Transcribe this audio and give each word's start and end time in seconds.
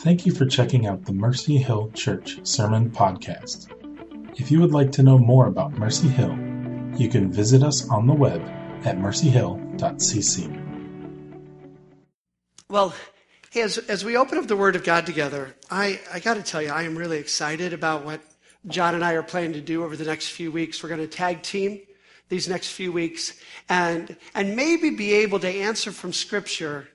Thank 0.00 0.24
you 0.24 0.32
for 0.32 0.46
checking 0.46 0.86
out 0.86 1.04
the 1.04 1.12
Mercy 1.12 1.58
Hill 1.58 1.90
Church 1.92 2.38
Sermon 2.42 2.90
Podcast. 2.90 3.68
If 4.40 4.50
you 4.50 4.58
would 4.60 4.72
like 4.72 4.90
to 4.92 5.02
know 5.02 5.18
more 5.18 5.46
about 5.46 5.72
Mercy 5.72 6.08
Hill, 6.08 6.34
you 6.96 7.10
can 7.10 7.30
visit 7.30 7.62
us 7.62 7.86
on 7.90 8.06
the 8.06 8.14
web 8.14 8.40
at 8.86 8.96
mercyhill.cc. 8.96 10.56
Well, 12.70 12.94
as, 13.54 13.76
as 13.76 14.02
we 14.02 14.16
open 14.16 14.38
up 14.38 14.46
the 14.46 14.56
Word 14.56 14.74
of 14.74 14.84
God 14.84 15.04
together, 15.04 15.54
I, 15.70 16.00
I 16.10 16.20
got 16.20 16.38
to 16.38 16.42
tell 16.42 16.62
you, 16.62 16.70
I 16.70 16.84
am 16.84 16.96
really 16.96 17.18
excited 17.18 17.74
about 17.74 18.06
what 18.06 18.22
John 18.68 18.94
and 18.94 19.04
I 19.04 19.12
are 19.12 19.22
planning 19.22 19.52
to 19.52 19.60
do 19.60 19.84
over 19.84 19.98
the 19.98 20.06
next 20.06 20.28
few 20.28 20.50
weeks. 20.50 20.82
We're 20.82 20.88
going 20.88 21.02
to 21.02 21.08
tag 21.08 21.42
team 21.42 21.78
these 22.30 22.48
next 22.48 22.68
few 22.68 22.90
weeks 22.90 23.38
and, 23.68 24.16
and 24.34 24.56
maybe 24.56 24.88
be 24.88 25.12
able 25.12 25.40
to 25.40 25.48
answer 25.48 25.92
from 25.92 26.14
Scripture 26.14 26.88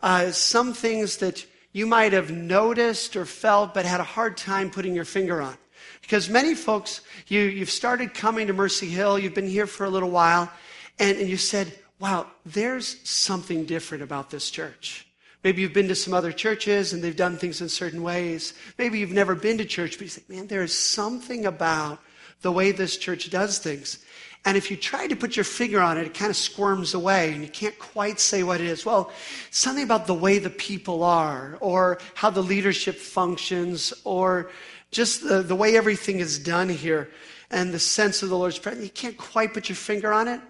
uh, 0.00 0.30
some 0.30 0.72
things 0.72 1.18
that 1.18 1.44
you 1.76 1.84
might 1.84 2.14
have 2.14 2.30
noticed 2.30 3.16
or 3.16 3.26
felt 3.26 3.74
but 3.74 3.84
had 3.84 4.00
a 4.00 4.02
hard 4.02 4.34
time 4.38 4.70
putting 4.70 4.94
your 4.94 5.04
finger 5.04 5.42
on. 5.42 5.54
Because 6.00 6.30
many 6.30 6.54
folks, 6.54 7.02
you, 7.26 7.42
you've 7.42 7.68
started 7.68 8.14
coming 8.14 8.46
to 8.46 8.54
Mercy 8.54 8.86
Hill, 8.86 9.18
you've 9.18 9.34
been 9.34 9.46
here 9.46 9.66
for 9.66 9.84
a 9.84 9.90
little 9.90 10.08
while, 10.08 10.50
and, 10.98 11.18
and 11.18 11.28
you 11.28 11.36
said, 11.36 11.70
wow, 11.98 12.28
there's 12.46 13.06
something 13.06 13.66
different 13.66 14.02
about 14.02 14.30
this 14.30 14.50
church. 14.50 15.06
Maybe 15.44 15.60
you've 15.60 15.74
been 15.74 15.88
to 15.88 15.94
some 15.94 16.14
other 16.14 16.32
churches 16.32 16.94
and 16.94 17.04
they've 17.04 17.14
done 17.14 17.36
things 17.36 17.60
in 17.60 17.68
certain 17.68 18.02
ways. 18.02 18.54
Maybe 18.78 18.98
you've 18.98 19.12
never 19.12 19.34
been 19.34 19.58
to 19.58 19.66
church, 19.66 19.98
but 19.98 20.04
you 20.04 20.08
say, 20.08 20.22
man, 20.30 20.46
there 20.46 20.62
is 20.62 20.72
something 20.72 21.44
about 21.44 21.98
the 22.40 22.52
way 22.52 22.72
this 22.72 22.96
church 22.96 23.28
does 23.28 23.58
things. 23.58 24.02
And 24.46 24.56
if 24.56 24.70
you 24.70 24.76
try 24.76 25.08
to 25.08 25.16
put 25.16 25.34
your 25.34 25.44
finger 25.44 25.80
on 25.80 25.98
it, 25.98 26.06
it 26.06 26.14
kind 26.14 26.30
of 26.30 26.36
squirms 26.36 26.94
away 26.94 27.32
and 27.32 27.42
you 27.42 27.48
can't 27.50 27.76
quite 27.80 28.20
say 28.20 28.44
what 28.44 28.60
it 28.60 28.68
is. 28.68 28.86
Well, 28.86 29.12
something 29.50 29.82
about 29.82 30.06
the 30.06 30.14
way 30.14 30.38
the 30.38 30.50
people 30.50 31.02
are, 31.02 31.58
or 31.60 31.98
how 32.14 32.30
the 32.30 32.44
leadership 32.44 32.94
functions, 32.94 33.92
or 34.04 34.52
just 34.92 35.28
the, 35.28 35.42
the 35.42 35.56
way 35.56 35.76
everything 35.76 36.20
is 36.20 36.38
done 36.38 36.68
here, 36.68 37.10
and 37.50 37.74
the 37.74 37.80
sense 37.80 38.22
of 38.22 38.28
the 38.28 38.38
Lord's 38.38 38.60
presence. 38.60 38.84
You 38.84 38.90
can't 38.90 39.18
quite 39.18 39.52
put 39.52 39.68
your 39.68 39.76
finger 39.76 40.12
on 40.12 40.28
it. 40.28 40.40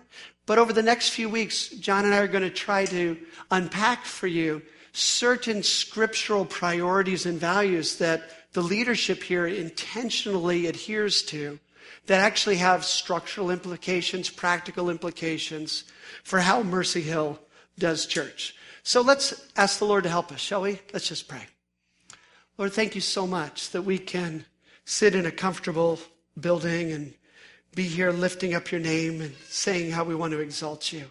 But 0.44 0.58
over 0.58 0.75
the 0.75 0.83
next 0.83 1.08
few 1.08 1.31
weeks, 1.31 1.70
John 1.70 2.05
and 2.05 2.14
I 2.14 2.19
are 2.19 2.28
going 2.28 2.44
to 2.44 2.50
try 2.50 2.84
to 2.84 3.16
unpack 3.50 4.05
for 4.05 4.27
you 4.27 4.60
certain 4.92 5.62
scriptural 5.62 6.44
priorities 6.44 7.25
and 7.25 7.41
values 7.41 7.97
that 7.97 8.53
the 8.53 8.62
leadership 8.62 9.22
here 9.22 9.47
intentionally 9.47 10.66
adheres 10.66 11.22
to 11.22 11.58
that 12.07 12.21
actually 12.21 12.57
have 12.57 12.85
structural 12.85 13.51
implications, 13.51 14.31
practical 14.31 14.91
implications 14.91 15.85
for 16.23 16.41
how 16.41 16.62
Mercy 16.62 17.03
Hill 17.03 17.39
does 17.79 18.07
church. 18.07 18.55
So 18.83 19.01
let's 19.01 19.49
ask 19.57 19.79
the 19.79 19.85
Lord 19.85 20.05
to 20.05 20.11
help 20.11 20.31
us, 20.31 20.41
shall 20.41 20.62
we? 20.62 20.81
Let's 20.93 21.09
just 21.09 21.29
pray. 21.29 21.47
Lord, 22.59 22.73
thank 22.73 22.95
you 22.95 23.01
so 23.01 23.27
much 23.27 23.71
that 23.71 23.83
we 23.83 23.99
can 23.99 24.45
sit 24.84 25.15
in 25.15 25.27
a 25.27 25.31
comfortable 25.31 25.99
building 26.39 26.93
and 26.93 27.12
be 27.75 27.84
here 27.84 28.12
lifting 28.12 28.55
up 28.55 28.71
your 28.71 28.81
name 28.81 29.21
and 29.21 29.34
saying 29.49 29.91
how 29.91 30.05
we 30.05 30.15
want 30.15 30.33
to 30.33 30.41
exalt 30.41 30.93
you. 30.93 31.05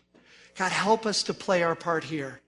God, 0.57 0.71
help 0.71 1.05
us 1.05 1.21
to 1.23 1.33
play 1.33 1.61
our 1.63 1.75
part 1.75 2.05
here 2.05 2.39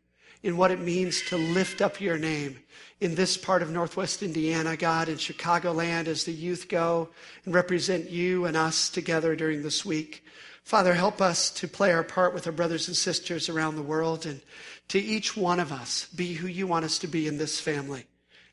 in 0.44 0.58
what 0.58 0.72
it 0.72 0.80
means 0.80 1.22
to 1.24 1.38
lift 1.38 1.82
up 1.82 2.00
your 2.00 2.18
name 2.18 2.60
in 3.00 3.16
this 3.16 3.38
part 3.38 3.62
of 3.62 3.70
Northwest 3.70 4.24
Indiana, 4.24 4.76
God, 4.76 5.10
in 5.10 5.16
Chicagoland, 5.16 6.08
as 6.08 6.24
the 6.24 6.32
youth 6.32 6.68
go 6.68 7.10
and 7.46 7.54
represent 7.54 8.10
you 8.10 8.46
and 8.46 8.58
us 8.58 8.90
together 8.90 9.36
during 9.36 9.62
this 9.62 9.86
week. 9.86 10.24
Father, 10.64 10.94
help 10.94 11.22
us 11.22 11.50
to 11.52 11.68
play 11.68 11.94
our 11.94 12.04
part 12.04 12.34
with 12.34 12.46
our 12.46 12.54
brothers 12.54 12.88
and 12.88 12.98
sisters 12.98 13.50
around 13.50 13.76
the 13.76 13.82
world 13.82 14.26
and 14.26 14.42
to 14.90 15.00
each 15.00 15.38
one 15.38 15.60
of 15.60 15.72
us 15.72 16.08
be 16.08 16.34
who 16.34 16.48
you 16.48 16.68
want 16.68 16.86
us 16.86 17.00
to 17.00 17.08
be 17.08 17.28
in 17.28 17.38
this 17.38 17.60
family. 17.60 18.06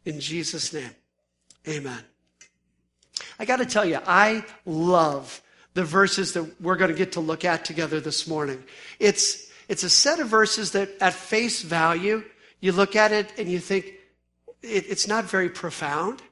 In 0.04 0.20
Jesus' 0.20 0.72
name, 0.72 0.94
amen. 1.66 2.00
I 3.38 3.44
got 3.44 3.56
to 3.56 3.66
tell 3.66 3.84
you, 3.84 3.98
I 4.06 4.44
love 4.64 5.42
the 5.74 5.84
verses 5.84 6.32
that 6.34 6.60
we're 6.60 6.76
going 6.76 6.90
to 6.90 6.96
get 6.96 7.12
to 7.12 7.20
look 7.20 7.44
at 7.44 7.64
together 7.64 8.00
this 8.00 8.28
morning. 8.28 8.62
It's, 8.98 9.50
it's 9.68 9.82
a 9.82 9.90
set 9.90 10.20
of 10.20 10.28
verses 10.28 10.72
that 10.72 10.90
at 11.00 11.14
face 11.14 11.62
value, 11.62 12.24
you 12.60 12.72
look 12.72 12.96
at 12.96 13.12
it 13.12 13.32
and 13.38 13.48
you 13.48 13.58
think, 13.58 13.86
it, 14.62 14.86
it's 14.88 15.08
not 15.08 15.24
very 15.24 15.48
profound, 15.48 16.22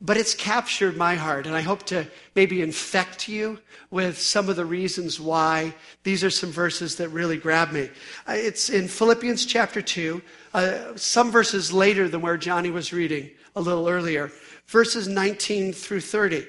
but 0.00 0.16
it's 0.16 0.34
captured 0.34 0.96
my 0.96 1.14
heart. 1.14 1.46
And 1.46 1.54
I 1.54 1.60
hope 1.60 1.84
to 1.84 2.06
maybe 2.34 2.60
infect 2.60 3.28
you 3.28 3.60
with 3.90 4.18
some 4.18 4.48
of 4.48 4.56
the 4.56 4.64
reasons 4.64 5.20
why 5.20 5.74
these 6.02 6.24
are 6.24 6.30
some 6.30 6.50
verses 6.50 6.96
that 6.96 7.08
really 7.10 7.36
grab 7.36 7.70
me. 7.72 7.88
Uh, 8.28 8.32
it's 8.32 8.68
in 8.68 8.88
Philippians 8.88 9.46
chapter 9.46 9.80
2, 9.80 10.20
uh, 10.54 10.96
some 10.96 11.30
verses 11.30 11.72
later 11.72 12.08
than 12.08 12.20
where 12.20 12.36
Johnny 12.36 12.70
was 12.70 12.92
reading 12.92 13.30
a 13.54 13.60
little 13.60 13.88
earlier, 13.88 14.32
verses 14.66 15.06
19 15.06 15.72
through 15.72 16.00
30. 16.00 16.46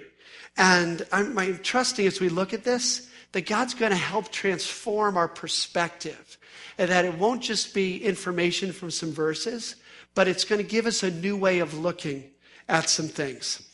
And 0.57 1.05
I'm, 1.11 1.37
I'm 1.37 1.59
trusting 1.59 2.07
as 2.07 2.19
we 2.19 2.29
look 2.29 2.53
at 2.53 2.63
this 2.63 3.09
that 3.33 3.45
God's 3.45 3.73
going 3.73 3.91
to 3.91 3.97
help 3.97 4.29
transform 4.29 5.17
our 5.17 5.27
perspective 5.27 6.37
and 6.77 6.89
that 6.89 7.05
it 7.05 7.17
won't 7.17 7.41
just 7.41 7.73
be 7.73 8.03
information 8.03 8.71
from 8.71 8.89
some 8.89 9.11
verses, 9.11 9.75
but 10.15 10.27
it's 10.27 10.45
going 10.45 10.61
to 10.61 10.67
give 10.67 10.85
us 10.85 11.03
a 11.03 11.11
new 11.11 11.35
way 11.35 11.59
of 11.59 11.77
looking 11.77 12.23
at 12.69 12.89
some 12.89 13.07
things. 13.07 13.67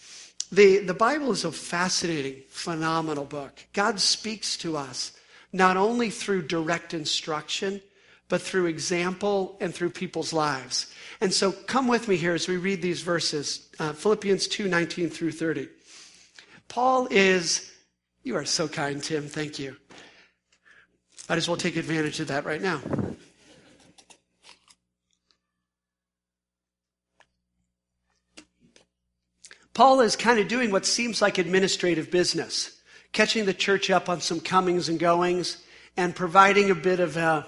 The, 0.51 0.79
the 0.79 0.93
Bible 0.93 1.31
is 1.31 1.45
a 1.45 1.51
fascinating, 1.51 2.41
phenomenal 2.49 3.25
book. 3.25 3.63
God 3.73 3.99
speaks 3.99 4.57
to 4.57 4.75
us 4.75 5.11
not 5.53 5.77
only 5.77 6.09
through 6.09 6.43
direct 6.43 6.93
instruction, 6.93 7.81
but 8.29 8.41
through 8.41 8.67
example 8.67 9.57
and 9.59 9.73
through 9.73 9.89
people's 9.89 10.33
lives. 10.33 10.93
And 11.21 11.33
so 11.33 11.51
come 11.51 11.87
with 11.87 12.07
me 12.07 12.15
here 12.15 12.33
as 12.33 12.47
we 12.47 12.57
read 12.57 12.81
these 12.81 13.01
verses 13.01 13.67
uh, 13.79 13.93
Philippians 13.93 14.47
2 14.47 14.67
19 14.67 15.09
through 15.09 15.31
30. 15.31 15.67
Paul 16.67 17.07
is, 17.09 17.71
you 18.23 18.35
are 18.35 18.45
so 18.45 18.67
kind, 18.67 19.03
Tim. 19.03 19.27
Thank 19.27 19.59
you. 19.59 19.75
Might 21.27 21.37
as 21.37 21.47
well 21.47 21.57
take 21.57 21.75
advantage 21.75 22.19
of 22.19 22.27
that 22.27 22.45
right 22.45 22.61
now. 22.61 22.81
Paul 29.73 30.01
is 30.01 30.15
kind 30.15 30.39
of 30.39 30.49
doing 30.49 30.71
what 30.71 30.85
seems 30.85 31.21
like 31.21 31.37
administrative 31.37 32.11
business, 32.11 32.81
catching 33.13 33.45
the 33.45 33.53
church 33.53 33.89
up 33.89 34.09
on 34.09 34.19
some 34.19 34.41
comings 34.41 34.89
and 34.89 34.99
goings 34.99 35.63
and 35.95 36.15
providing 36.15 36.69
a 36.69 36.75
bit 36.75 36.99
of 36.99 37.15
a 37.15 37.45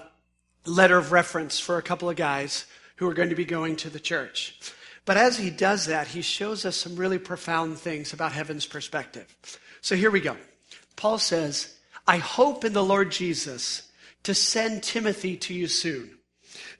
letter 0.64 0.96
of 0.96 1.12
reference 1.12 1.58
for 1.58 1.76
a 1.76 1.82
couple 1.82 2.08
of 2.08 2.16
guys 2.16 2.64
who 2.96 3.08
are 3.08 3.14
going 3.14 3.28
to 3.28 3.34
be 3.34 3.44
going 3.44 3.76
to 3.76 3.90
the 3.90 4.00
church. 4.00 4.58
But 5.04 5.16
as 5.16 5.36
he 5.36 5.50
does 5.50 5.86
that, 5.86 6.06
he 6.06 6.22
shows 6.22 6.64
us 6.64 6.76
some 6.76 6.96
really 6.96 7.18
profound 7.18 7.78
things 7.78 8.12
about 8.12 8.32
heaven's 8.32 8.64
perspective. 8.64 9.26
So 9.80 9.96
here 9.96 10.10
we 10.10 10.20
go. 10.20 10.36
Paul 10.96 11.18
says, 11.18 11.76
I 12.06 12.18
hope 12.18 12.64
in 12.64 12.72
the 12.72 12.84
Lord 12.84 13.10
Jesus 13.10 13.90
to 14.22 14.34
send 14.34 14.82
Timothy 14.82 15.36
to 15.36 15.54
you 15.54 15.66
soon, 15.66 16.18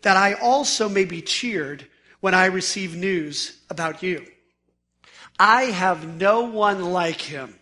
that 0.03 0.17
I 0.17 0.34
also 0.34 0.89
may 0.89 1.05
be 1.05 1.23
cheered 1.23 1.87
when 2.21 2.34
I 2.34 2.47
receive 2.47 2.95
news 2.95 3.61
about 3.69 4.03
you. 4.03 4.25
I 5.39 5.65
have 5.65 6.06
no 6.06 6.43
one 6.43 6.93
like 6.93 7.21
him 7.21 7.56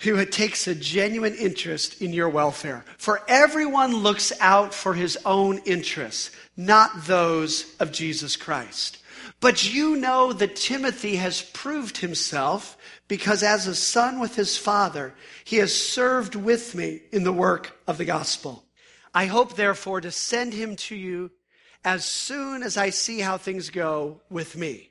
who 0.00 0.24
takes 0.24 0.66
a 0.66 0.74
genuine 0.74 1.34
interest 1.34 2.00
in 2.00 2.12
your 2.12 2.28
welfare. 2.28 2.84
For 2.98 3.20
everyone 3.28 3.96
looks 3.96 4.32
out 4.40 4.72
for 4.72 4.94
his 4.94 5.18
own 5.24 5.58
interests, 5.58 6.30
not 6.56 7.06
those 7.06 7.74
of 7.80 7.92
Jesus 7.92 8.36
Christ. 8.36 8.98
But 9.40 9.72
you 9.72 9.96
know 9.96 10.32
that 10.32 10.56
Timothy 10.56 11.16
has 11.16 11.42
proved 11.42 11.98
himself 11.98 12.76
because 13.06 13.42
as 13.42 13.66
a 13.66 13.74
son 13.74 14.18
with 14.18 14.34
his 14.34 14.56
father, 14.56 15.14
he 15.44 15.56
has 15.56 15.74
served 15.74 16.34
with 16.34 16.74
me 16.74 17.02
in 17.12 17.22
the 17.22 17.32
work 17.32 17.78
of 17.86 17.98
the 17.98 18.04
gospel. 18.04 18.64
I 19.14 19.26
hope, 19.26 19.54
therefore, 19.54 20.00
to 20.00 20.10
send 20.10 20.54
him 20.54 20.76
to 20.76 20.96
you 20.96 21.30
as 21.84 22.04
soon 22.04 22.62
as 22.62 22.76
I 22.76 22.90
see 22.90 23.20
how 23.20 23.38
things 23.38 23.70
go 23.70 24.20
with 24.28 24.56
me. 24.56 24.90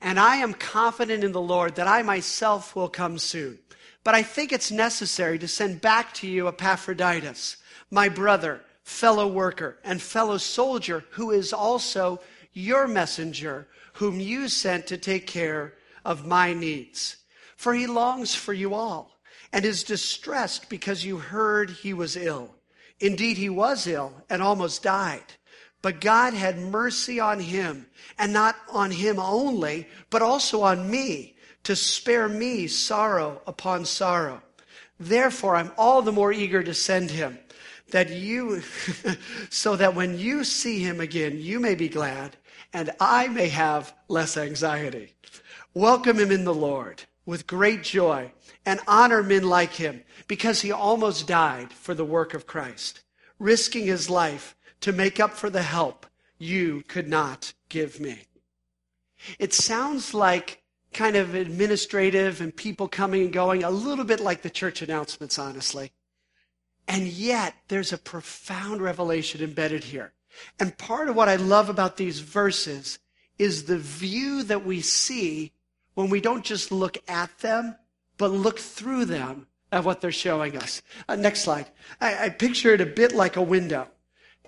And 0.00 0.20
I 0.20 0.36
am 0.36 0.52
confident 0.52 1.24
in 1.24 1.32
the 1.32 1.40
Lord 1.40 1.76
that 1.76 1.88
I 1.88 2.02
myself 2.02 2.76
will 2.76 2.90
come 2.90 3.18
soon. 3.18 3.58
But 4.04 4.14
I 4.14 4.22
think 4.22 4.52
it's 4.52 4.70
necessary 4.70 5.38
to 5.38 5.48
send 5.48 5.80
back 5.80 6.12
to 6.14 6.28
you 6.28 6.48
Epaphroditus, 6.48 7.56
my 7.90 8.08
brother, 8.08 8.60
fellow 8.84 9.26
worker, 9.26 9.78
and 9.82 10.00
fellow 10.00 10.36
soldier, 10.36 11.04
who 11.12 11.30
is 11.30 11.52
also 11.52 12.20
your 12.52 12.86
messenger, 12.86 13.66
whom 13.96 14.20
you 14.20 14.48
sent 14.48 14.86
to 14.86 14.96
take 14.96 15.26
care 15.26 15.74
of 16.04 16.26
my 16.26 16.52
needs. 16.52 17.16
For 17.56 17.74
he 17.74 17.86
longs 17.86 18.34
for 18.34 18.52
you 18.52 18.74
all 18.74 19.18
and 19.52 19.64
is 19.64 19.84
distressed 19.84 20.68
because 20.68 21.04
you 21.04 21.16
heard 21.16 21.70
he 21.70 21.94
was 21.94 22.16
ill. 22.16 22.54
Indeed, 23.00 23.36
he 23.36 23.48
was 23.48 23.86
ill 23.86 24.12
and 24.28 24.42
almost 24.42 24.82
died. 24.82 25.24
But 25.82 26.00
God 26.00 26.34
had 26.34 26.58
mercy 26.58 27.20
on 27.20 27.38
him, 27.38 27.86
and 28.18 28.32
not 28.32 28.56
on 28.70 28.90
him 28.90 29.18
only, 29.18 29.86
but 30.10 30.22
also 30.22 30.62
on 30.62 30.90
me, 30.90 31.36
to 31.62 31.76
spare 31.76 32.28
me 32.28 32.66
sorrow 32.66 33.40
upon 33.46 33.84
sorrow. 33.84 34.42
Therefore, 34.98 35.56
I'm 35.56 35.72
all 35.76 36.02
the 36.02 36.12
more 36.12 36.32
eager 36.32 36.62
to 36.62 36.74
send 36.74 37.10
him, 37.10 37.38
that 37.90 38.10
you, 38.10 38.62
so 39.50 39.76
that 39.76 39.94
when 39.94 40.18
you 40.18 40.42
see 40.42 40.80
him 40.80 41.00
again, 41.00 41.38
you 41.38 41.60
may 41.60 41.74
be 41.74 41.88
glad, 41.88 42.36
and 42.72 42.90
I 43.00 43.28
may 43.28 43.48
have 43.48 43.94
less 44.08 44.36
anxiety. 44.36 45.14
Welcome 45.74 46.18
him 46.18 46.30
in 46.30 46.44
the 46.44 46.54
Lord 46.54 47.04
with 47.24 47.46
great 47.46 47.82
joy 47.82 48.32
and 48.64 48.80
honor 48.86 49.22
men 49.22 49.44
like 49.44 49.74
him 49.74 50.02
because 50.28 50.62
he 50.62 50.72
almost 50.72 51.26
died 51.26 51.72
for 51.72 51.94
the 51.94 52.04
work 52.04 52.34
of 52.34 52.46
Christ, 52.46 53.02
risking 53.38 53.86
his 53.86 54.08
life 54.08 54.56
to 54.80 54.92
make 54.92 55.20
up 55.20 55.32
for 55.32 55.50
the 55.50 55.62
help 55.62 56.06
you 56.38 56.82
could 56.88 57.08
not 57.08 57.52
give 57.68 58.00
me. 58.00 58.26
It 59.38 59.52
sounds 59.54 60.14
like 60.14 60.62
kind 60.92 61.16
of 61.16 61.34
administrative 61.34 62.40
and 62.40 62.54
people 62.54 62.88
coming 62.88 63.22
and 63.22 63.32
going, 63.32 63.62
a 63.62 63.70
little 63.70 64.04
bit 64.04 64.20
like 64.20 64.42
the 64.42 64.50
church 64.50 64.82
announcements, 64.82 65.38
honestly. 65.38 65.92
And 66.88 67.06
yet, 67.06 67.54
there's 67.68 67.92
a 67.92 67.98
profound 67.98 68.80
revelation 68.80 69.42
embedded 69.42 69.84
here. 69.84 70.12
And 70.58 70.76
part 70.78 71.08
of 71.08 71.16
what 71.16 71.28
I 71.28 71.36
love 71.36 71.68
about 71.68 71.96
these 71.96 72.20
verses 72.20 72.98
is 73.38 73.64
the 73.64 73.78
view 73.78 74.42
that 74.44 74.64
we 74.64 74.80
see 74.80 75.52
when 75.94 76.10
we 76.10 76.20
don't 76.20 76.44
just 76.44 76.72
look 76.72 76.98
at 77.08 77.38
them, 77.38 77.76
but 78.18 78.30
look 78.30 78.58
through 78.58 79.06
them 79.06 79.46
at 79.72 79.84
what 79.84 80.00
they're 80.00 80.12
showing 80.12 80.56
us. 80.56 80.82
Uh, 81.08 81.16
next 81.16 81.42
slide. 81.42 81.66
I, 82.00 82.26
I 82.26 82.28
picture 82.30 82.72
it 82.72 82.80
a 82.80 82.86
bit 82.86 83.12
like 83.12 83.36
a 83.36 83.42
window 83.42 83.88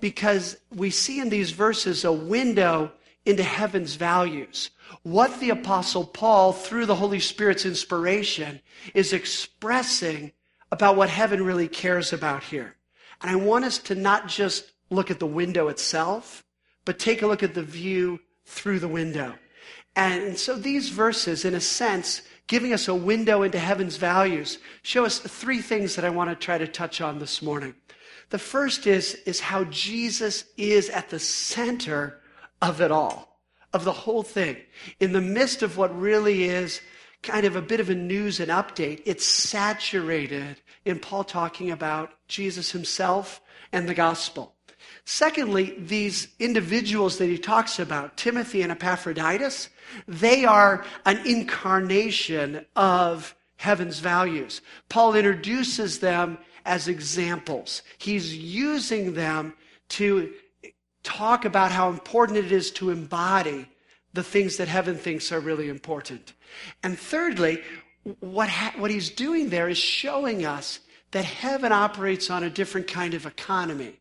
because 0.00 0.56
we 0.74 0.90
see 0.90 1.20
in 1.20 1.28
these 1.28 1.50
verses 1.50 2.04
a 2.04 2.12
window 2.12 2.92
into 3.26 3.42
heaven's 3.42 3.96
values. 3.96 4.70
What 5.02 5.38
the 5.40 5.50
apostle 5.50 6.04
Paul, 6.04 6.52
through 6.52 6.86
the 6.86 6.94
Holy 6.94 7.20
Spirit's 7.20 7.66
inspiration, 7.66 8.60
is 8.94 9.12
expressing 9.12 10.32
about 10.70 10.96
what 10.96 11.10
heaven 11.10 11.44
really 11.44 11.68
cares 11.68 12.12
about 12.12 12.44
here. 12.44 12.76
And 13.20 13.30
I 13.30 13.36
want 13.36 13.64
us 13.64 13.78
to 13.78 13.94
not 13.94 14.28
just 14.28 14.72
look 14.90 15.10
at 15.10 15.18
the 15.18 15.26
window 15.26 15.68
itself, 15.68 16.44
but 16.84 16.98
take 16.98 17.22
a 17.22 17.26
look 17.26 17.42
at 17.42 17.54
the 17.54 17.62
view 17.62 18.20
through 18.44 18.78
the 18.78 18.88
window. 18.88 19.34
And 19.94 20.38
so 20.38 20.56
these 20.56 20.90
verses, 20.90 21.44
in 21.44 21.54
a 21.54 21.60
sense, 21.60 22.22
giving 22.46 22.72
us 22.72 22.88
a 22.88 22.94
window 22.94 23.42
into 23.42 23.58
heaven's 23.58 23.96
values, 23.96 24.58
show 24.82 25.04
us 25.04 25.18
three 25.18 25.60
things 25.60 25.96
that 25.96 26.04
I 26.04 26.10
want 26.10 26.30
to 26.30 26.36
try 26.36 26.58
to 26.58 26.68
touch 26.68 27.00
on 27.00 27.18
this 27.18 27.42
morning. 27.42 27.74
The 28.30 28.38
first 28.38 28.86
is, 28.86 29.14
is 29.26 29.40
how 29.40 29.64
Jesus 29.64 30.44
is 30.56 30.88
at 30.90 31.10
the 31.10 31.18
center 31.18 32.20
of 32.60 32.80
it 32.80 32.90
all, 32.90 33.40
of 33.72 33.84
the 33.84 33.92
whole 33.92 34.22
thing. 34.22 34.56
In 35.00 35.12
the 35.12 35.20
midst 35.20 35.62
of 35.62 35.76
what 35.76 35.98
really 35.98 36.44
is 36.44 36.80
kind 37.22 37.44
of 37.44 37.56
a 37.56 37.62
bit 37.62 37.80
of 37.80 37.90
a 37.90 37.94
news 37.94 38.40
and 38.40 38.50
update, 38.50 39.02
it's 39.04 39.24
saturated 39.24 40.60
in 40.84 40.98
Paul 40.98 41.24
talking 41.24 41.70
about 41.70 42.12
Jesus 42.28 42.70
himself 42.70 43.40
and 43.72 43.88
the 43.88 43.94
gospel. 43.94 44.54
Secondly, 45.10 45.74
these 45.78 46.28
individuals 46.38 47.16
that 47.16 47.28
he 47.28 47.38
talks 47.38 47.78
about, 47.78 48.18
Timothy 48.18 48.60
and 48.60 48.70
Epaphroditus, 48.70 49.70
they 50.06 50.44
are 50.44 50.84
an 51.06 51.26
incarnation 51.26 52.66
of 52.76 53.34
heaven's 53.56 54.00
values. 54.00 54.60
Paul 54.90 55.14
introduces 55.14 56.00
them 56.00 56.36
as 56.66 56.88
examples. 56.88 57.80
He's 57.96 58.36
using 58.36 59.14
them 59.14 59.54
to 59.96 60.30
talk 61.02 61.46
about 61.46 61.72
how 61.72 61.88
important 61.88 62.36
it 62.36 62.52
is 62.52 62.70
to 62.72 62.90
embody 62.90 63.66
the 64.12 64.22
things 64.22 64.58
that 64.58 64.68
heaven 64.68 64.98
thinks 64.98 65.32
are 65.32 65.40
really 65.40 65.70
important. 65.70 66.34
And 66.82 66.98
thirdly, 66.98 67.62
what, 68.20 68.50
ha- 68.50 68.74
what 68.76 68.90
he's 68.90 69.08
doing 69.08 69.48
there 69.48 69.70
is 69.70 69.78
showing 69.78 70.44
us 70.44 70.80
that 71.12 71.24
heaven 71.24 71.72
operates 71.72 72.28
on 72.28 72.44
a 72.44 72.50
different 72.50 72.88
kind 72.88 73.14
of 73.14 73.24
economy 73.24 73.98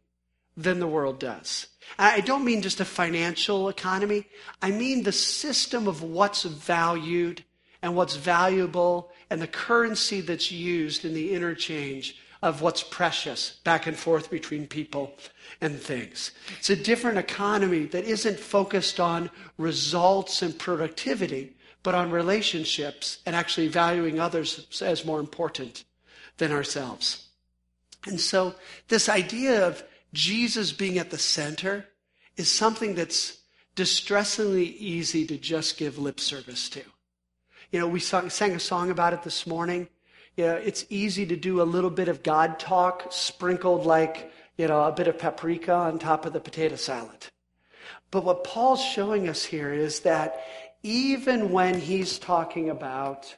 than 0.57 0.80
the 0.80 0.88
world 0.88 1.19
does. 1.19 1.68
I 1.98 2.19
don't 2.19 2.44
mean 2.44 2.62
just 2.62 2.81
a 2.81 2.86
financial 2.86 3.69
economy. 3.69 4.25
I 4.62 4.71
mean 4.71 5.04
the 5.04 5.12
system 5.12 5.88
of 5.88 6.01
what's 6.01 6.44
valued 6.44 7.44
and 7.81 7.95
what's 7.95 8.15
valuable 8.15 9.12
and 9.30 9.42
the 9.42 9.48
currency 9.48 10.19
that's 10.19 10.51
used 10.51 11.06
in 11.06 11.13
the 11.13 11.33
interchange 11.33 12.19
of 12.42 12.62
what's 12.62 12.83
precious 12.83 13.59
back 13.63 13.88
and 13.88 13.98
forth 13.98 14.30
between 14.30 14.68
people 14.68 15.13
and 15.62 15.80
things. 15.80 16.31
It's 16.59 16.69
a 16.69 16.75
different 16.75 17.18
economy 17.18 17.86
that 17.86 18.04
isn't 18.04 18.39
focused 18.39 19.00
on 19.00 19.30
results 19.57 20.42
and 20.42 20.57
productivity, 20.57 21.56
but 21.83 21.95
on 21.95 22.12
relationships 22.12 23.19
and 23.25 23.36
actually 23.36 23.68
valuing 23.69 24.19
others 24.19 24.81
as 24.81 25.06
more 25.06 25.19
important 25.19 25.83
than 26.38 26.51
ourselves. 26.51 27.27
And 28.06 28.19
so 28.19 28.56
this 28.88 29.09
idea 29.09 29.65
of 29.68 29.83
Jesus 30.13 30.71
being 30.71 30.98
at 30.98 31.09
the 31.09 31.18
center 31.18 31.86
is 32.36 32.51
something 32.51 32.95
that's 32.95 33.39
distressingly 33.75 34.65
easy 34.65 35.25
to 35.27 35.38
just 35.38 35.77
give 35.77 35.98
lip 35.98 36.19
service 36.19 36.69
to. 36.69 36.81
You 37.71 37.80
know, 37.80 37.88
we 37.88 38.00
sang, 38.00 38.56
a 38.56 38.59
song 38.59 38.89
about 38.89 39.13
it 39.13 39.24
this 39.24 39.45
morning. 39.45 39.89
You 40.36 40.45
know, 40.45 40.56
it's 40.56 40.86
easy 40.89 41.25
to 41.25 41.36
do 41.36 41.62
a 41.62 41.63
little 41.63 41.89
bit 41.89 42.07
of 42.07 42.24
God 42.24 42.59
talk 42.59 43.07
sprinkled 43.12 43.86
like, 43.86 44.31
you 44.57 44.68
know, 44.68 44.83
a 44.83 44.92
bit 44.92 45.07
of 45.07 45.18
paprika 45.18 45.74
on 45.74 46.00
top 46.00 46.25
of 46.25 46.33
the 46.33 46.39
potato 46.39 46.75
salad. 46.75 47.27
But 48.09 48.24
what 48.24 48.44
Paul's 48.44 48.83
showing 48.83 49.27
us 49.27 49.44
here 49.44 49.74
is 49.74 50.01
that 50.01 50.42
even 50.81 51.51
when 51.51 51.80
he's 51.80 52.18
talking 52.18 52.69
about 52.69 53.36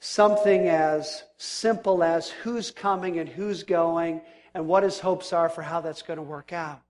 something 0.00 0.68
as 0.68 1.22
simple 1.38 2.02
as 2.02 2.28
who's 2.28 2.70
coming 2.70 3.18
and 3.18 3.28
who's 3.28 3.62
going 3.62 4.20
and 4.54 4.66
what 4.66 4.82
his 4.82 5.00
hopes 5.00 5.32
are 5.32 5.48
for 5.48 5.62
how 5.62 5.80
that's 5.80 6.02
going 6.02 6.16
to 6.16 6.22
work 6.22 6.52
out. 6.52 6.82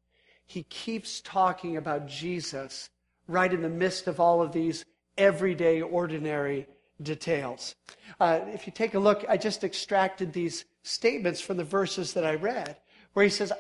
He 0.47 0.65
keeps 0.65 1.21
talking 1.21 1.77
about 1.77 2.09
Jesus 2.09 2.91
right 3.29 3.53
in 3.53 3.63
the 3.63 3.69
midst 3.69 4.07
of 4.07 4.19
all 4.19 4.43
of 4.43 4.53
these 4.53 4.85
everyday, 5.17 5.81
ordinary 5.81 6.67
details. 7.03 7.75
Uh, 8.19 8.41
if 8.49 8.67
you 8.67 8.73
take 8.73 8.95
a 8.95 8.99
look, 8.99 9.25
I 9.29 9.37
just 9.37 9.65
extracted 9.65 10.33
these 10.33 10.65
statements 10.83 11.41
from 11.41 11.57
the 11.57 11.65
verses 11.65 12.15
that 12.15 12.25
I 12.25 12.35
read, 12.35 12.77
where 13.13 13.25
he 13.25 13.31
says, 13.31 13.53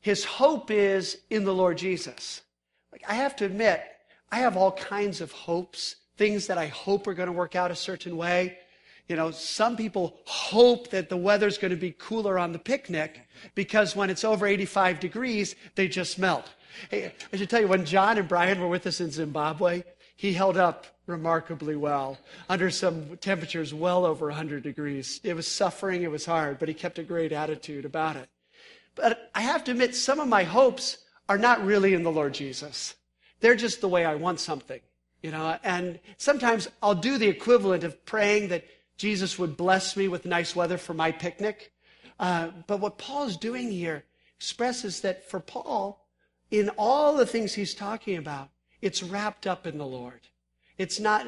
His 0.00 0.24
hope 0.24 0.70
is 0.70 1.18
in 1.30 1.44
the 1.44 1.54
Lord 1.54 1.78
Jesus. 1.78 2.42
Like, 2.92 3.04
I 3.08 3.14
have 3.14 3.36
to 3.36 3.44
admit, 3.44 3.82
I 4.30 4.40
have 4.40 4.56
all 4.56 4.72
kinds 4.72 5.20
of 5.20 5.32
hopes, 5.32 5.96
things 6.16 6.46
that 6.48 6.58
I 6.58 6.66
hope 6.66 7.06
are 7.06 7.14
going 7.14 7.28
to 7.28 7.32
work 7.32 7.54
out 7.54 7.70
a 7.70 7.76
certain 7.76 8.16
way. 8.16 8.58
You 9.08 9.16
know, 9.16 9.30
some 9.30 9.76
people 9.76 10.18
hope 10.26 10.90
that 10.90 11.08
the 11.08 11.16
weather's 11.16 11.58
going 11.58 11.70
to 11.70 11.76
be 11.76 11.92
cooler 11.92 12.38
on 12.38 12.52
the 12.52 12.58
picnic 12.58 13.20
because 13.54 13.94
when 13.94 14.10
it's 14.10 14.24
over 14.24 14.46
85 14.46 14.98
degrees, 14.98 15.54
they 15.76 15.86
just 15.86 16.18
melt. 16.18 16.50
Hey, 16.90 17.12
I 17.32 17.36
should 17.36 17.48
tell 17.48 17.60
you, 17.60 17.68
when 17.68 17.84
John 17.84 18.18
and 18.18 18.28
Brian 18.28 18.60
were 18.60 18.68
with 18.68 18.86
us 18.86 19.00
in 19.00 19.10
Zimbabwe, 19.10 19.84
he 20.16 20.32
held 20.32 20.56
up 20.56 20.86
remarkably 21.06 21.76
well 21.76 22.18
under 22.48 22.70
some 22.70 23.16
temperatures 23.18 23.72
well 23.72 24.04
over 24.04 24.26
100 24.26 24.62
degrees. 24.62 25.20
It 25.22 25.34
was 25.34 25.46
suffering, 25.46 26.02
it 26.02 26.10
was 26.10 26.26
hard, 26.26 26.58
but 26.58 26.68
he 26.68 26.74
kept 26.74 26.98
a 26.98 27.04
great 27.04 27.32
attitude 27.32 27.84
about 27.84 28.16
it. 28.16 28.28
But 28.96 29.30
I 29.34 29.42
have 29.42 29.62
to 29.64 29.70
admit, 29.70 29.94
some 29.94 30.20
of 30.20 30.26
my 30.26 30.42
hopes 30.42 30.98
are 31.28 31.38
not 31.38 31.64
really 31.64 31.94
in 31.94 32.02
the 32.02 32.10
Lord 32.10 32.34
Jesus. 32.34 32.94
They're 33.40 33.54
just 33.54 33.80
the 33.80 33.88
way 33.88 34.04
I 34.04 34.14
want 34.14 34.40
something, 34.40 34.80
you 35.22 35.30
know. 35.30 35.58
And 35.62 36.00
sometimes 36.16 36.68
I'll 36.82 36.94
do 36.94 37.18
the 37.18 37.28
equivalent 37.28 37.84
of 37.84 38.04
praying 38.06 38.48
that 38.48 38.64
Jesus 38.96 39.38
would 39.38 39.56
bless 39.56 39.96
me 39.96 40.08
with 40.08 40.24
nice 40.24 40.56
weather 40.56 40.78
for 40.78 40.94
my 40.94 41.12
picnic. 41.12 41.72
Uh, 42.18 42.48
but 42.66 42.80
what 42.80 42.98
Paul's 42.98 43.36
doing 43.36 43.70
here 43.70 44.04
expresses 44.36 45.00
that 45.02 45.28
for 45.28 45.40
Paul, 45.40 46.06
in 46.50 46.70
all 46.78 47.16
the 47.16 47.26
things 47.26 47.54
he's 47.54 47.74
talking 47.74 48.16
about, 48.16 48.48
it's 48.80 49.02
wrapped 49.02 49.46
up 49.46 49.66
in 49.66 49.78
the 49.78 49.86
Lord. 49.86 50.20
It's 50.78 51.00
not 51.00 51.26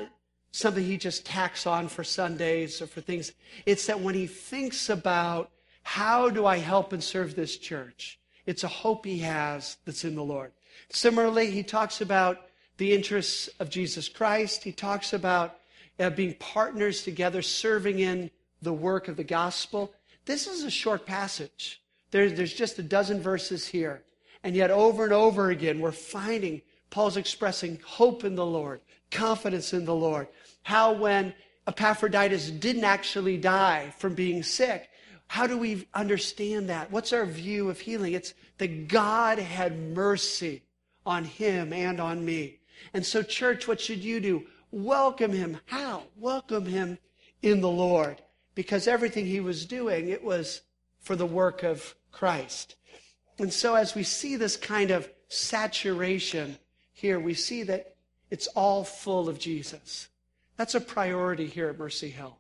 something 0.50 0.84
he 0.84 0.96
just 0.96 1.26
tacks 1.26 1.66
on 1.66 1.88
for 1.88 2.04
Sundays 2.04 2.80
or 2.80 2.87
for 2.87 3.00
things. 3.00 3.32
It's 3.66 3.87
that 3.87 4.00
when 4.00 4.14
he 4.14 4.26
thinks 4.26 4.88
about 4.88 5.50
how 5.82 6.30
do 6.30 6.46
I 6.46 6.58
help 6.58 6.92
and 6.92 7.02
serve 7.02 7.34
this 7.34 7.56
church, 7.56 8.18
it's 8.46 8.64
a 8.64 8.68
hope 8.68 9.04
he 9.04 9.18
has 9.18 9.76
that's 9.84 10.04
in 10.04 10.14
the 10.14 10.25
Lord. 10.25 10.52
Similarly, 10.90 11.50
he 11.50 11.62
talks 11.62 12.00
about 12.00 12.48
the 12.78 12.94
interests 12.94 13.48
of 13.60 13.68
Jesus 13.68 14.08
Christ. 14.08 14.64
He 14.64 14.72
talks 14.72 15.12
about 15.12 15.57
uh, 15.99 16.11
being 16.11 16.35
partners 16.35 17.02
together, 17.02 17.43
serving 17.43 17.99
in 17.99 18.31
the 18.62 18.73
work 18.73 19.09
of 19.09 19.17
the 19.17 19.25
gospel. 19.25 19.93
This 20.25 20.47
is 20.47 20.64
a 20.64 20.71
short 20.71 21.07
passage. 21.07 21.83
There, 22.11 22.31
there's 22.31 22.55
just 22.55 22.78
a 22.78 22.83
dozen 22.83 23.21
verses 23.21 23.67
here. 23.67 24.02
And 24.43 24.55
yet, 24.55 24.71
over 24.71 25.05
and 25.05 25.12
over 25.12 25.50
again, 25.50 25.81
we're 25.81 25.93
finding 25.93 26.62
Paul's 26.90 27.17
expressing 27.17 27.81
hope 27.85 28.25
in 28.25 28.35
the 28.35 28.47
Lord, 28.47 28.81
confidence 29.11 29.73
in 29.73 29.85
the 29.85 29.95
Lord. 29.95 30.28
How, 30.62 30.93
when 30.93 31.35
Epaphroditus 31.67 32.50
didn't 32.50 32.85
actually 32.85 33.37
die 33.37 33.93
from 33.99 34.14
being 34.14 34.43
sick, 34.43 34.88
how 35.26 35.47
do 35.47 35.59
we 35.59 35.87
understand 35.93 36.71
that? 36.71 36.90
What's 36.90 37.12
our 37.12 37.26
view 37.26 37.69
of 37.69 37.81
healing? 37.81 38.14
It's 38.14 38.33
that 38.57 38.88
God 38.88 39.38
had 39.38 39.78
mercy 39.78 40.62
on 41.05 41.25
him 41.25 41.73
and 41.73 42.00
on 42.00 42.25
me. 42.25 42.59
And 42.95 43.05
so, 43.05 43.23
church, 43.23 43.69
what 43.69 43.81
should 43.81 44.02
you 44.02 44.21
do? 44.21 44.47
Welcome 44.70 45.32
him. 45.32 45.58
How? 45.66 46.04
Welcome 46.16 46.66
him 46.66 46.98
in 47.42 47.60
the 47.60 47.70
Lord. 47.70 48.22
Because 48.54 48.88
everything 48.88 49.26
he 49.26 49.40
was 49.40 49.66
doing, 49.66 50.08
it 50.08 50.25
was 50.25 50.62
for 51.00 51.16
the 51.16 51.26
work 51.26 51.62
of 51.62 51.94
Christ. 52.10 52.75
And 53.38 53.52
so 53.52 53.75
as 53.75 53.94
we 53.94 54.02
see 54.02 54.37
this 54.37 54.56
kind 54.56 54.90
of 54.90 55.08
saturation 55.28 56.58
here, 56.92 57.20
we 57.20 57.34
see 57.34 57.62
that 57.64 57.94
it's 58.30 58.48
all 58.48 58.84
full 58.84 59.28
of 59.28 59.38
Jesus. 59.38 60.08
That's 60.56 60.75
a 60.75 60.80
priority 60.80 61.46
here 61.46 61.68
at 61.68 61.78
Mercy 61.78 62.10
Hill. 62.10 62.37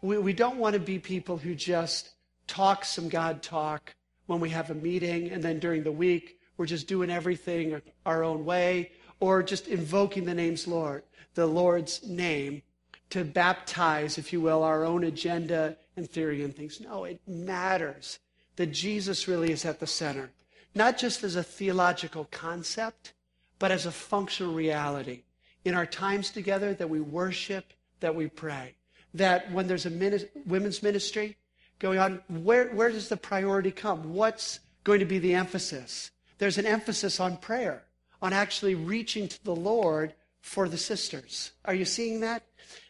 We, 0.00 0.16
we 0.16 0.32
don't 0.32 0.56
want 0.56 0.74
to 0.74 0.80
be 0.80 0.98
people 0.98 1.36
who 1.36 1.54
just 1.54 2.10
talk 2.46 2.84
some 2.84 3.08
God 3.08 3.42
talk 3.42 3.94
when 4.26 4.40
we 4.40 4.50
have 4.50 4.70
a 4.70 4.74
meeting 4.74 5.30
and 5.30 5.42
then 5.42 5.58
during 5.58 5.84
the 5.84 5.92
week 5.92 6.38
we're 6.56 6.66
just 6.66 6.88
doing 6.88 7.10
everything 7.10 7.80
our 8.06 8.24
own 8.24 8.44
way 8.44 8.92
or 9.20 9.42
just 9.42 9.68
invoking 9.68 10.24
the 10.24 10.34
name's 10.34 10.66
Lord, 10.66 11.04
the 11.34 11.46
Lord's 11.46 12.06
name 12.06 12.62
to 13.10 13.24
baptize, 13.24 14.18
if 14.18 14.32
you 14.32 14.40
will, 14.40 14.62
our 14.62 14.84
own 14.84 15.04
agenda 15.04 15.76
and 15.96 16.08
theory 16.08 16.42
and 16.42 16.54
things. 16.54 16.80
No, 16.80 17.04
it 17.04 17.20
matters 17.26 18.18
that 18.56 18.72
Jesus 18.72 19.28
really 19.28 19.52
is 19.52 19.64
at 19.64 19.80
the 19.80 19.86
center, 19.86 20.30
not 20.74 20.98
just 20.98 21.22
as 21.24 21.36
a 21.36 21.42
theological 21.42 22.26
concept, 22.30 23.12
but 23.58 23.70
as 23.70 23.86
a 23.86 23.92
functional 23.92 24.54
reality 24.54 25.22
in 25.64 25.74
our 25.74 25.86
times 25.86 26.30
together 26.30 26.74
that 26.74 26.88
we 26.88 27.00
worship, 27.00 27.72
that 28.00 28.14
we 28.14 28.28
pray. 28.28 28.74
That 29.14 29.50
when 29.52 29.66
there's 29.66 29.86
a 29.86 30.20
women's 30.46 30.82
ministry 30.82 31.36
going 31.78 31.98
on, 31.98 32.22
where, 32.28 32.68
where 32.68 32.90
does 32.90 33.08
the 33.08 33.16
priority 33.16 33.70
come? 33.70 34.14
What's 34.14 34.60
going 34.84 35.00
to 35.00 35.04
be 35.04 35.18
the 35.18 35.34
emphasis? 35.34 36.10
There's 36.38 36.58
an 36.58 36.66
emphasis 36.66 37.20
on 37.20 37.36
prayer, 37.36 37.82
on 38.22 38.32
actually 38.32 38.74
reaching 38.74 39.28
to 39.28 39.44
the 39.44 39.54
Lord 39.54 40.14
for 40.40 40.68
the 40.68 40.78
sisters. 40.78 41.52
Are 41.64 41.74
you 41.74 41.84
seeing 41.84 42.20
that? 42.20 42.42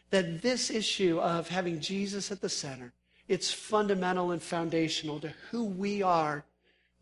That 0.09 0.41
this 0.41 0.69
issue 0.69 1.19
of 1.19 1.47
having 1.47 1.79
Jesus 1.79 2.31
at 2.31 2.41
the 2.41 2.49
center, 2.49 2.93
it's 3.27 3.51
fundamental 3.51 4.31
and 4.31 4.41
foundational 4.41 5.19
to 5.21 5.33
who 5.49 5.63
we 5.63 6.03
are, 6.03 6.43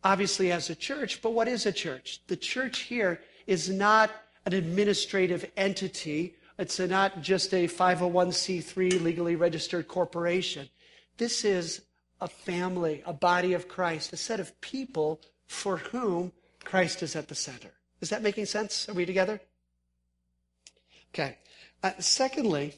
obviously 0.04 0.52
as 0.52 0.70
a 0.70 0.76
church. 0.76 1.22
But 1.22 1.34
what 1.34 1.48
is 1.48 1.66
a 1.66 1.72
church? 1.72 2.22
The 2.28 2.38
church 2.38 2.82
here 2.82 3.20
is 3.48 3.70
not 3.70 4.12
an 4.46 4.54
administrative 4.54 5.50
entity. 5.58 6.36
It's 6.58 6.80
not 6.80 7.22
just 7.22 7.54
a 7.54 7.68
501c3 7.68 9.02
legally 9.02 9.36
registered 9.36 9.88
corporation. 9.88 10.70
This 11.18 11.44
is 11.44 11.82
a 12.22 12.28
family, 12.28 13.02
a 13.06 13.14
body 13.14 13.54
of 13.54 13.68
Christ, 13.68 14.14
a 14.14 14.18
set 14.18 14.40
of 14.40 14.60
people 14.62 15.20
for 15.48 15.78
whom 15.78 16.32
Christ 16.64 17.02
is 17.02 17.16
at 17.16 17.28
the 17.28 17.36
center. 17.36 17.72
Is 18.02 18.10
that 18.10 18.24
making 18.24 18.46
sense? 18.46 18.88
Are 18.88 18.94
we 18.94 19.06
together? 19.06 19.42
Okay. 21.14 21.38
Uh, 21.84 21.92
secondly, 22.00 22.76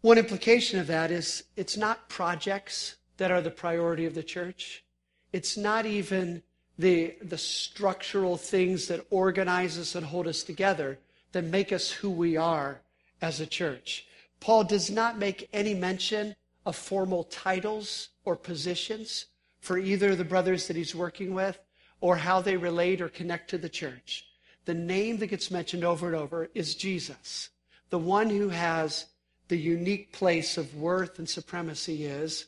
one 0.00 0.18
implication 0.18 0.80
of 0.80 0.86
that 0.88 1.10
is 1.10 1.44
it's 1.56 1.76
not 1.76 2.08
projects 2.08 2.96
that 3.16 3.30
are 3.30 3.40
the 3.40 3.50
priority 3.50 4.04
of 4.06 4.14
the 4.14 4.22
church. 4.22 4.84
It's 5.32 5.56
not 5.56 5.86
even 5.86 6.42
the, 6.78 7.14
the 7.22 7.38
structural 7.38 8.36
things 8.36 8.88
that 8.88 9.06
organize 9.10 9.78
us 9.78 9.94
and 9.94 10.04
hold 10.06 10.26
us 10.26 10.42
together 10.42 10.98
that 11.32 11.44
make 11.44 11.72
us 11.72 11.90
who 11.90 12.10
we 12.10 12.36
are 12.36 12.80
as 13.20 13.40
a 13.40 13.46
church. 13.46 14.06
Paul 14.40 14.64
does 14.64 14.90
not 14.90 15.18
make 15.18 15.48
any 15.52 15.74
mention 15.74 16.34
of 16.66 16.76
formal 16.76 17.24
titles 17.24 18.08
or 18.24 18.36
positions 18.36 19.26
for 19.60 19.78
either 19.78 20.10
of 20.10 20.18
the 20.18 20.24
brothers 20.24 20.66
that 20.66 20.76
he's 20.76 20.94
working 20.94 21.32
with 21.34 21.58
or 22.02 22.16
how 22.16 22.42
they 22.42 22.56
relate 22.56 23.00
or 23.00 23.08
connect 23.08 23.48
to 23.48 23.56
the 23.56 23.68
church. 23.68 24.26
The 24.66 24.74
name 24.74 25.16
that 25.18 25.28
gets 25.28 25.50
mentioned 25.50 25.84
over 25.84 26.08
and 26.08 26.16
over 26.16 26.50
is 26.52 26.74
Jesus. 26.74 27.48
The 27.90 27.98
one 27.98 28.28
who 28.28 28.50
has 28.50 29.06
the 29.48 29.56
unique 29.56 30.12
place 30.12 30.58
of 30.58 30.74
worth 30.74 31.18
and 31.18 31.28
supremacy 31.28 32.04
is, 32.04 32.46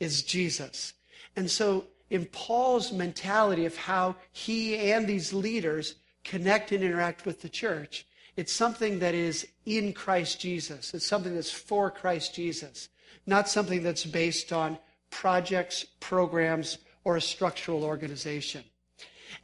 is 0.00 0.22
Jesus. 0.22 0.94
And 1.36 1.50
so 1.50 1.84
in 2.08 2.24
Paul's 2.26 2.90
mentality 2.90 3.66
of 3.66 3.76
how 3.76 4.16
he 4.32 4.90
and 4.90 5.06
these 5.06 5.32
leaders 5.32 5.96
connect 6.24 6.72
and 6.72 6.82
interact 6.82 7.26
with 7.26 7.42
the 7.42 7.48
church. 7.50 8.06
It's 8.36 8.52
something 8.52 8.98
that 9.00 9.14
is 9.14 9.46
in 9.66 9.92
Christ 9.92 10.40
Jesus. 10.40 10.94
It's 10.94 11.06
something 11.06 11.34
that's 11.34 11.50
for 11.50 11.90
Christ 11.90 12.34
Jesus, 12.34 12.88
not 13.26 13.48
something 13.48 13.82
that's 13.82 14.06
based 14.06 14.52
on 14.52 14.78
projects, 15.10 15.84
programs, 16.00 16.78
or 17.06 17.16
a 17.16 17.20
structural 17.20 17.84
organization. 17.84 18.64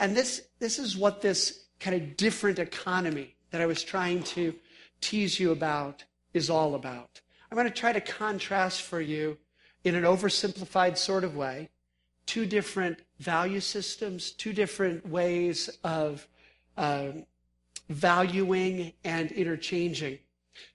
And 0.00 0.16
this, 0.16 0.42
this 0.59 0.81
is 0.81 0.97
what 0.97 1.23
this 1.23 1.66
kind 1.78 1.95
of 1.95 2.16
different 2.16 2.59
economy 2.59 3.37
that 3.52 3.61
I 3.61 3.66
was 3.66 3.85
trying 3.85 4.25
to 4.35 4.52
tease 5.00 5.38
you 5.38 5.52
about 5.52 6.04
is 6.35 6.50
all 6.50 6.75
about. 6.75 7.21
I'm 7.49 7.57
going 7.57 7.69
to 7.69 7.73
try 7.73 7.92
to 7.92 8.00
contrast 8.00 8.83
for 8.83 9.00
you 9.00 9.38
in 9.85 9.95
an 9.95 10.02
oversimplified 10.02 10.99
sort 10.99 11.23
of 11.23 11.37
way 11.37 11.71
two 12.26 12.47
different 12.47 12.99
value 13.21 13.61
systems, 13.61 14.33
two 14.33 14.52
different 14.52 15.09
ways 15.09 15.71
of 15.85 16.26
uh, 16.76 17.12
valuing 17.88 18.92
and 19.04 19.31
interchanging 19.31 20.19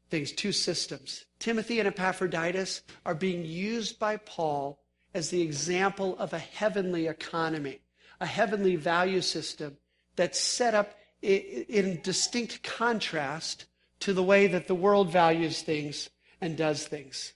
things, 0.09 0.31
two 0.31 0.53
systems. 0.53 1.25
Timothy 1.37 1.79
and 1.79 1.87
Epaphroditus 1.89 2.83
are 3.05 3.15
being 3.15 3.43
used 3.43 3.99
by 3.99 4.15
Paul 4.15 4.79
as 5.17 5.31
the 5.31 5.41
example 5.41 6.15
of 6.19 6.31
a 6.31 6.39
heavenly 6.39 7.07
economy, 7.07 7.79
a 8.21 8.25
heavenly 8.27 8.75
value 8.75 9.19
system 9.19 9.75
that's 10.15 10.39
set 10.39 10.75
up 10.75 10.93
in 11.23 11.99
distinct 12.03 12.61
contrast 12.61 13.65
to 13.99 14.13
the 14.13 14.21
way 14.21 14.45
that 14.45 14.67
the 14.67 14.75
world 14.75 15.11
values 15.11 15.63
things 15.63 16.09
and 16.39 16.55
does 16.55 16.85
things. 16.85 17.33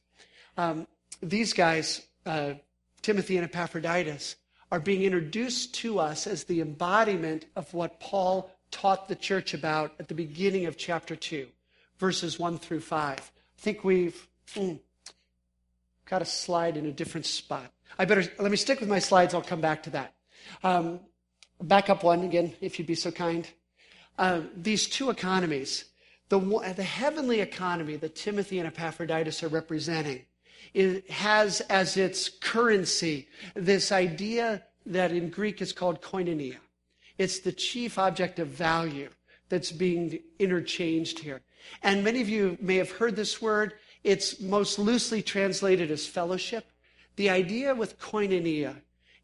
Um, 0.57 0.85
these 1.23 1.53
guys, 1.53 2.01
uh, 2.27 2.53
Timothy 3.01 3.37
and 3.37 3.45
Epaphroditus, 3.45 4.35
are 4.71 4.79
being 4.79 5.01
introduced 5.01 5.73
to 5.73 5.97
us 5.97 6.27
as 6.27 6.43
the 6.43 6.61
embodiment 6.61 7.47
of 7.55 7.73
what 7.73 7.99
Paul 7.99 8.51
taught 8.69 9.07
the 9.07 9.15
church 9.15 9.55
about 9.55 9.93
at 9.99 10.07
the 10.07 10.13
beginning 10.13 10.67
of 10.67 10.77
chapter 10.77 11.15
2, 11.15 11.47
verses 11.97 12.37
1 12.37 12.59
through 12.59 12.81
5. 12.81 13.17
I 13.17 13.21
think 13.57 13.83
we've 13.83 14.27
mm, 14.53 14.79
got 16.11 16.21
a 16.21 16.25
slide 16.25 16.75
in 16.75 16.85
a 16.85 16.91
different 16.91 17.25
spot. 17.25 17.71
I 17.97 18.03
better, 18.03 18.25
let 18.37 18.51
me 18.51 18.57
stick 18.57 18.81
with 18.81 18.89
my 18.89 18.99
slides, 18.99 19.33
I'll 19.33 19.41
come 19.41 19.61
back 19.61 19.83
to 19.83 19.91
that. 19.91 20.13
Um, 20.61 20.99
back 21.61 21.89
up 21.89 22.03
one 22.03 22.23
again, 22.23 22.53
if 22.59 22.77
you'd 22.77 22.87
be 22.87 22.95
so 22.95 23.11
kind. 23.11 23.47
Uh, 24.17 24.41
these 24.53 24.87
two 24.87 25.09
economies, 25.09 25.85
the, 26.27 26.37
the 26.75 26.83
heavenly 26.83 27.39
economy 27.39 27.95
that 27.95 28.15
Timothy 28.15 28.59
and 28.59 28.67
Epaphroditus 28.67 29.41
are 29.41 29.47
representing, 29.47 30.25
it 30.73 31.09
has 31.09 31.61
as 31.61 31.95
its 31.95 32.27
currency 32.27 33.29
this 33.55 33.93
idea 33.93 34.63
that 34.85 35.13
in 35.13 35.29
Greek 35.29 35.61
is 35.61 35.71
called 35.71 36.01
koinonia. 36.01 36.57
It's 37.17 37.39
the 37.39 37.53
chief 37.53 37.97
object 37.97 38.37
of 38.37 38.49
value 38.49 39.09
that's 39.47 39.71
being 39.71 40.19
interchanged 40.39 41.19
here. 41.19 41.41
And 41.83 42.03
many 42.03 42.19
of 42.19 42.27
you 42.27 42.57
may 42.59 42.75
have 42.77 42.91
heard 42.91 43.15
this 43.15 43.41
word. 43.41 43.75
It's 44.03 44.39
most 44.39 44.79
loosely 44.79 45.21
translated 45.21 45.91
as 45.91 46.07
fellowship. 46.07 46.65
The 47.15 47.29
idea 47.29 47.75
with 47.75 47.99
koinonia 47.99 48.75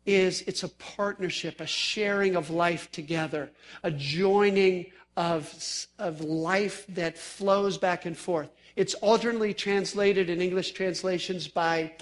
is 0.05 0.41
it's 0.43 0.63
a 0.63 0.69
partnership, 0.69 1.59
a 1.59 1.67
sharing 1.67 2.35
of 2.35 2.49
life 2.49 2.91
together, 2.91 3.51
a 3.83 3.91
joining 3.91 4.87
of, 5.17 5.53
of 5.99 6.21
life 6.21 6.85
that 6.89 7.17
flows 7.17 7.77
back 7.77 8.05
and 8.05 8.17
forth. 8.17 8.49
It's 8.75 8.93
alternately 8.95 9.53
translated 9.53 10.29
in 10.29 10.41
English 10.41 10.71
translations 10.71 11.47
by 11.47 11.93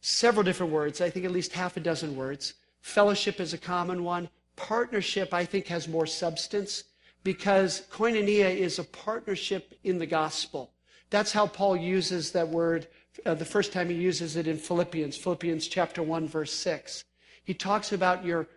several 0.00 0.42
different 0.42 0.72
words, 0.72 1.00
I 1.00 1.08
think 1.08 1.24
at 1.24 1.30
least 1.30 1.52
half 1.52 1.76
a 1.76 1.80
dozen 1.80 2.16
words. 2.16 2.54
Fellowship 2.80 3.40
is 3.40 3.54
a 3.54 3.58
common 3.58 4.04
one. 4.04 4.28
Partnership, 4.56 5.32
I 5.32 5.44
think, 5.44 5.66
has 5.68 5.88
more 5.88 6.06
substance 6.06 6.84
because 7.22 7.82
koinonia 7.90 8.54
is 8.54 8.78
a 8.78 8.84
partnership 8.84 9.74
in 9.84 9.98
the 9.98 10.06
gospel. 10.06 10.72
That's 11.10 11.32
how 11.32 11.46
Paul 11.46 11.76
uses 11.76 12.32
that 12.32 12.48
word 12.48 12.88
uh, 13.24 13.34
the 13.34 13.44
first 13.44 13.72
time 13.72 13.88
he 13.88 13.94
uses 13.94 14.36
it 14.36 14.46
in 14.46 14.58
Philippians, 14.58 15.16
Philippians 15.16 15.68
chapter 15.68 16.02
1, 16.02 16.28
verse 16.28 16.52
6. 16.52 17.04
He 17.44 17.54
talks 17.54 17.92
about 17.92 18.24
your 18.24 18.48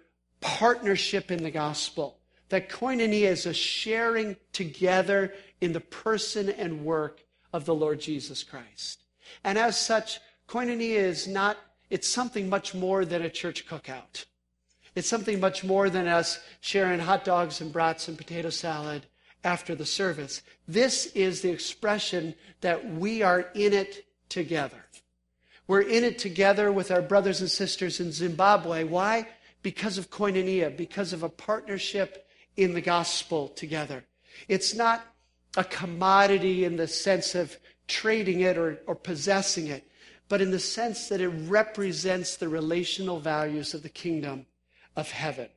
partnership 0.42 1.32
in 1.32 1.44
the 1.44 1.52
gospel. 1.52 2.18
That 2.50 2.70
koinonia 2.70 3.28
is 3.28 3.46
a 3.46 3.54
sharing 3.54 4.36
together 4.52 5.34
in 5.62 5.74
the 5.74 5.80
person 5.80 6.50
and 6.50 6.84
work 6.84 7.24
of 7.54 7.66
the 7.66 7.76
Lord 7.76 8.00
Jesus 8.00 8.44
Christ. 8.44 9.04
And 9.44 9.58
as 9.58 9.78
such, 9.78 10.20
koinonia 10.48 10.98
is 10.98 11.28
not, 11.28 11.58
it's 11.90 12.08
something 12.08 12.50
much 12.50 12.74
more 12.74 13.06
than 13.06 13.22
a 13.22 13.30
church 13.30 13.68
cookout. 13.68 14.26
It's 14.96 15.08
something 15.08 15.40
much 15.40 15.64
more 15.64 15.90
than 15.90 16.08
us 16.08 16.40
sharing 16.62 17.00
hot 17.00 17.24
dogs 17.24 17.62
and 17.62 17.72
brats 17.72 18.08
and 18.08 18.18
potato 18.18 18.50
salad 18.50 19.06
after 19.44 19.76
the 19.76 19.86
service. 19.86 20.42
This 20.68 21.08
is 21.08 21.42
the 21.42 21.50
expression 21.50 22.36
that 22.62 22.94
we 22.94 23.22
are 23.22 23.50
in 23.54 23.74
it 23.74 24.06
together. 24.28 24.86
We're 25.68 25.82
in 25.82 26.04
it 26.04 26.18
together 26.18 26.72
with 26.72 26.92
our 26.92 27.02
brothers 27.02 27.42
and 27.42 27.50
sisters 27.50 28.00
in 28.00 28.12
Zimbabwe. 28.12 28.84
Why? 28.84 29.28
Because 29.62 29.98
of 29.98 30.10
koinonia, 30.10 30.76
because 30.76 31.14
of 31.14 31.24
a 31.24 31.30
partnership 31.30 32.28
in 32.58 32.74
the 32.74 32.82
gospel 32.82 33.50
together. 33.50 34.04
It's 34.48 34.74
not 34.74 35.06
a 35.58 35.64
commodity 35.64 36.66
in 36.66 36.76
the 36.76 36.88
sense 36.88 37.36
of 37.36 37.58
trading 37.88 38.42
it 38.42 38.58
or, 38.58 38.80
or 38.88 38.96
possessing 38.96 39.68
it, 39.68 39.88
but 40.28 40.42
in 40.42 40.52
the 40.52 40.60
sense 40.60 41.08
that 41.10 41.22
it 41.22 41.28
represents 41.28 42.36
the 42.36 42.50
relational 42.50 43.20
values 43.20 43.74
of 43.74 43.84
the 43.84 43.90
kingdom 43.90 44.46
of 44.96 45.12
heaven. 45.12 45.50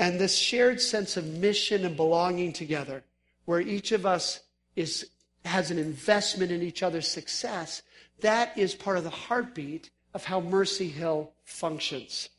And 0.00 0.18
this 0.18 0.34
shared 0.34 0.80
sense 0.80 1.18
of 1.18 1.26
mission 1.26 1.84
and 1.84 1.94
belonging 1.94 2.54
together, 2.54 3.04
where 3.44 3.60
each 3.60 3.92
of 3.92 4.06
us 4.06 4.40
is, 4.74 5.10
has 5.44 5.70
an 5.70 5.76
investment 5.76 6.50
in 6.50 6.62
each 6.62 6.82
other's 6.82 7.06
success, 7.06 7.82
that 8.20 8.56
is 8.56 8.74
part 8.74 8.96
of 8.96 9.04
the 9.04 9.10
heartbeat 9.10 9.90
of 10.14 10.24
how 10.24 10.40
Mercy 10.40 10.88
Hill 10.88 11.32
functions. 11.44 12.30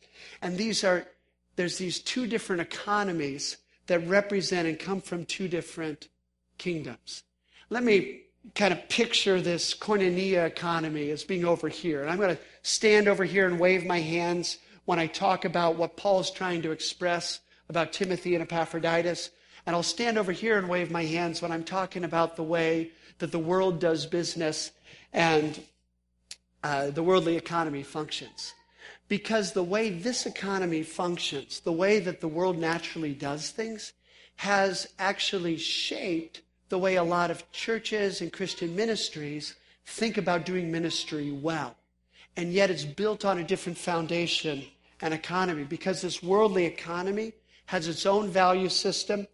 And 0.42 0.58
these 0.58 0.84
are, 0.84 1.06
there's 1.56 1.78
these 1.78 2.00
two 2.00 2.26
different 2.26 2.64
economies 2.64 3.58
that 3.86 4.08
represent 4.08 4.68
and 4.68 4.80
come 4.80 5.00
from 5.00 5.26
two 5.26 5.48
different 5.48 6.08
kingdoms. 6.58 7.22
Let 7.70 7.84
me 7.84 8.22
kind 8.56 8.74
of 8.74 8.90
picture 8.90 9.40
this 9.40 9.76
koinonia 9.76 10.48
economy 10.48 11.12
as 11.12 11.24
being 11.24 11.46
over 11.46 11.70
here. 11.70 12.02
And 12.02 12.10
I'm 12.10 12.18
going 12.18 12.36
to 12.36 12.42
stand 12.64 13.08
over 13.08 13.24
here 13.24 13.46
and 13.46 13.60
wave 13.60 13.86
my 13.86 14.00
hands 14.00 14.58
when 14.86 14.98
I 14.98 15.06
talk 15.06 15.46
about 15.46 15.76
what 15.76 15.96
Paul 15.96 16.22
is 16.22 16.32
trying 16.32 16.64
to 16.64 16.72
express 16.72 17.40
about 17.72 17.94
Timothy 17.94 18.36
and 18.36 18.44
Epaphroditus. 18.44 19.32
And 19.66 19.76
I'll 19.76 19.82
stand 19.82 20.18
over 20.18 20.34
here 20.34 20.58
and 20.58 20.68
wave 20.68 20.92
my 20.92 21.06
hands 21.06 21.42
when 21.42 21.52
I'm 21.52 21.64
talking 21.64 22.04
about 22.04 22.36
the 22.36 22.44
way 22.44 22.92
that 23.20 23.32
the 23.32 23.40
world 23.40 23.80
does 23.80 24.06
business 24.06 24.72
and 25.14 25.60
uh, 26.64 26.92
the 26.92 27.02
worldly 27.02 27.38
economy 27.38 27.82
functions. 27.82 28.54
Because 29.08 29.54
the 29.54 29.64
way 29.64 29.90
this 29.90 30.26
economy 30.26 30.84
functions, 30.84 31.62
the 31.62 31.72
way 31.72 32.00
that 32.00 32.20
the 32.20 32.28
world 32.28 32.58
naturally 32.58 33.14
does 33.14 33.50
things, 33.52 33.94
has 34.36 34.88
actually 35.00 35.58
shaped 35.58 36.42
the 36.70 36.78
way 36.78 36.96
a 36.96 37.04
lot 37.04 37.32
of 37.32 37.50
churches 37.52 38.22
and 38.22 38.34
Christian 38.34 38.76
ministries 38.76 39.56
think 39.86 40.18
about 40.18 40.46
doing 40.46 40.72
ministry 40.72 41.32
well. 41.32 41.76
And 42.36 42.52
yet 42.52 42.70
it's 42.70 42.86
built 42.86 43.24
on 43.24 43.38
a 43.38 43.44
different 43.44 43.78
foundation 43.78 44.66
and 45.02 45.14
economy 45.14 45.64
because 45.64 46.02
this 46.02 46.22
worldly 46.22 46.66
economy 46.66 47.34
has 47.66 47.88
its 47.88 48.06
own 48.06 48.30
value 48.30 48.70
system 48.70 49.28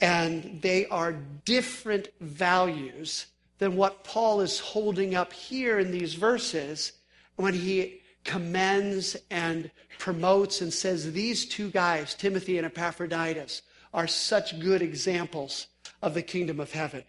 and 0.00 0.60
they 0.62 0.86
are 0.86 1.12
different 1.44 2.08
values 2.20 3.26
than 3.58 3.76
what 3.76 4.04
Paul 4.04 4.40
is 4.40 4.60
holding 4.60 5.14
up 5.14 5.32
here 5.32 5.78
in 5.78 5.90
these 5.90 6.14
verses 6.14 6.92
when 7.36 7.54
he 7.54 8.00
commends 8.24 9.16
and 9.30 9.70
promotes 9.98 10.60
and 10.60 10.72
says 10.72 11.12
these 11.12 11.46
two 11.46 11.70
guys, 11.70 12.14
Timothy 12.14 12.58
and 12.58 12.66
Epaphroditus, 12.66 13.62
are 13.94 14.06
such 14.06 14.60
good 14.60 14.82
examples 14.82 15.68
of 16.02 16.12
the 16.12 16.22
kingdom 16.22 16.60
of 16.60 16.72
heaven. 16.72 17.04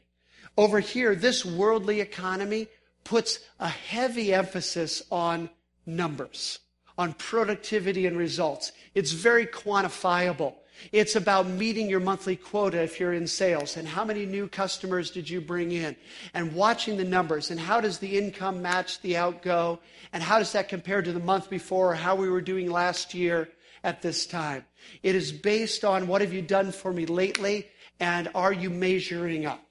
Over 0.58 0.80
here, 0.80 1.16
this 1.16 1.44
worldly 1.44 2.00
economy 2.00 2.68
puts 3.04 3.40
a 3.60 3.68
heavy 3.68 4.34
emphasis 4.34 5.04
on 5.12 5.50
numbers, 5.86 6.60
on 6.98 7.14
productivity 7.14 8.06
and 8.06 8.18
results. 8.18 8.72
It's 8.96 9.12
very 9.12 9.46
quantifiable. 9.46 10.56
It's 10.92 11.16
about 11.16 11.48
meeting 11.48 11.90
your 11.90 12.00
monthly 12.00 12.36
quota 12.36 12.82
if 12.82 13.00
you're 13.00 13.14
in 13.14 13.28
sales 13.28 13.78
and 13.78 13.88
how 13.88 14.06
many 14.06 14.26
new 14.26 14.48
customers 14.48 15.10
did 15.10 15.30
you 15.30 15.42
bring 15.42 15.72
in 15.72 15.96
and 16.34 16.54
watching 16.54 16.98
the 16.98 17.04
numbers 17.04 17.50
and 17.50 17.60
how 17.60 17.82
does 17.82 17.98
the 17.98 18.18
income 18.18 18.62
match 18.62 19.02
the 19.02 19.18
outgo 19.18 19.80
and 20.14 20.22
how 20.22 20.38
does 20.38 20.52
that 20.52 20.70
compare 20.70 21.02
to 21.02 21.12
the 21.12 21.20
month 21.20 21.50
before 21.50 21.92
or 21.92 21.96
how 21.96 22.16
we 22.16 22.30
were 22.30 22.42
doing 22.42 22.70
last 22.70 23.14
year 23.14 23.50
at 23.84 24.02
this 24.02 24.26
time. 24.26 24.66
It 25.04 25.16
is 25.16 25.32
based 25.32 25.84
on 25.84 26.08
what 26.08 26.22
have 26.22 26.34
you 26.34 26.42
done 26.42 26.72
for 26.72 26.94
me 26.94 27.06
lately 27.06 27.68
and 28.00 28.30
are 28.36 28.54
you 28.54 28.70
measuring 28.70 29.46
up? 29.46 29.64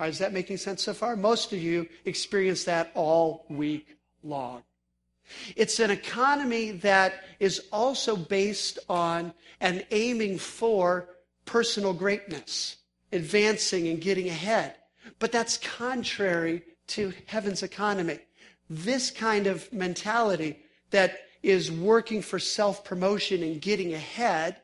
Right, 0.00 0.10
is 0.10 0.18
that 0.18 0.32
making 0.32 0.58
sense 0.58 0.82
so 0.82 0.94
far? 0.94 1.16
Most 1.16 1.52
of 1.52 1.58
you 1.58 1.88
experience 2.04 2.64
that 2.64 2.90
all 2.94 3.44
week 3.48 3.96
long. 4.22 4.62
It's 5.56 5.80
an 5.80 5.90
economy 5.90 6.72
that 6.72 7.24
is 7.40 7.62
also 7.72 8.16
based 8.16 8.78
on 8.88 9.32
and 9.60 9.86
aiming 9.90 10.38
for 10.38 11.08
personal 11.44 11.92
greatness, 11.92 12.76
advancing 13.12 13.88
and 13.88 14.00
getting 14.00 14.28
ahead. 14.28 14.74
But 15.18 15.32
that's 15.32 15.56
contrary 15.56 16.62
to 16.88 17.12
heaven's 17.26 17.62
economy. 17.62 18.18
This 18.68 19.10
kind 19.10 19.46
of 19.46 19.72
mentality 19.72 20.60
that 20.90 21.18
is 21.42 21.70
working 21.70 22.22
for 22.22 22.38
self 22.38 22.84
promotion 22.84 23.42
and 23.42 23.60
getting 23.60 23.94
ahead 23.94 24.56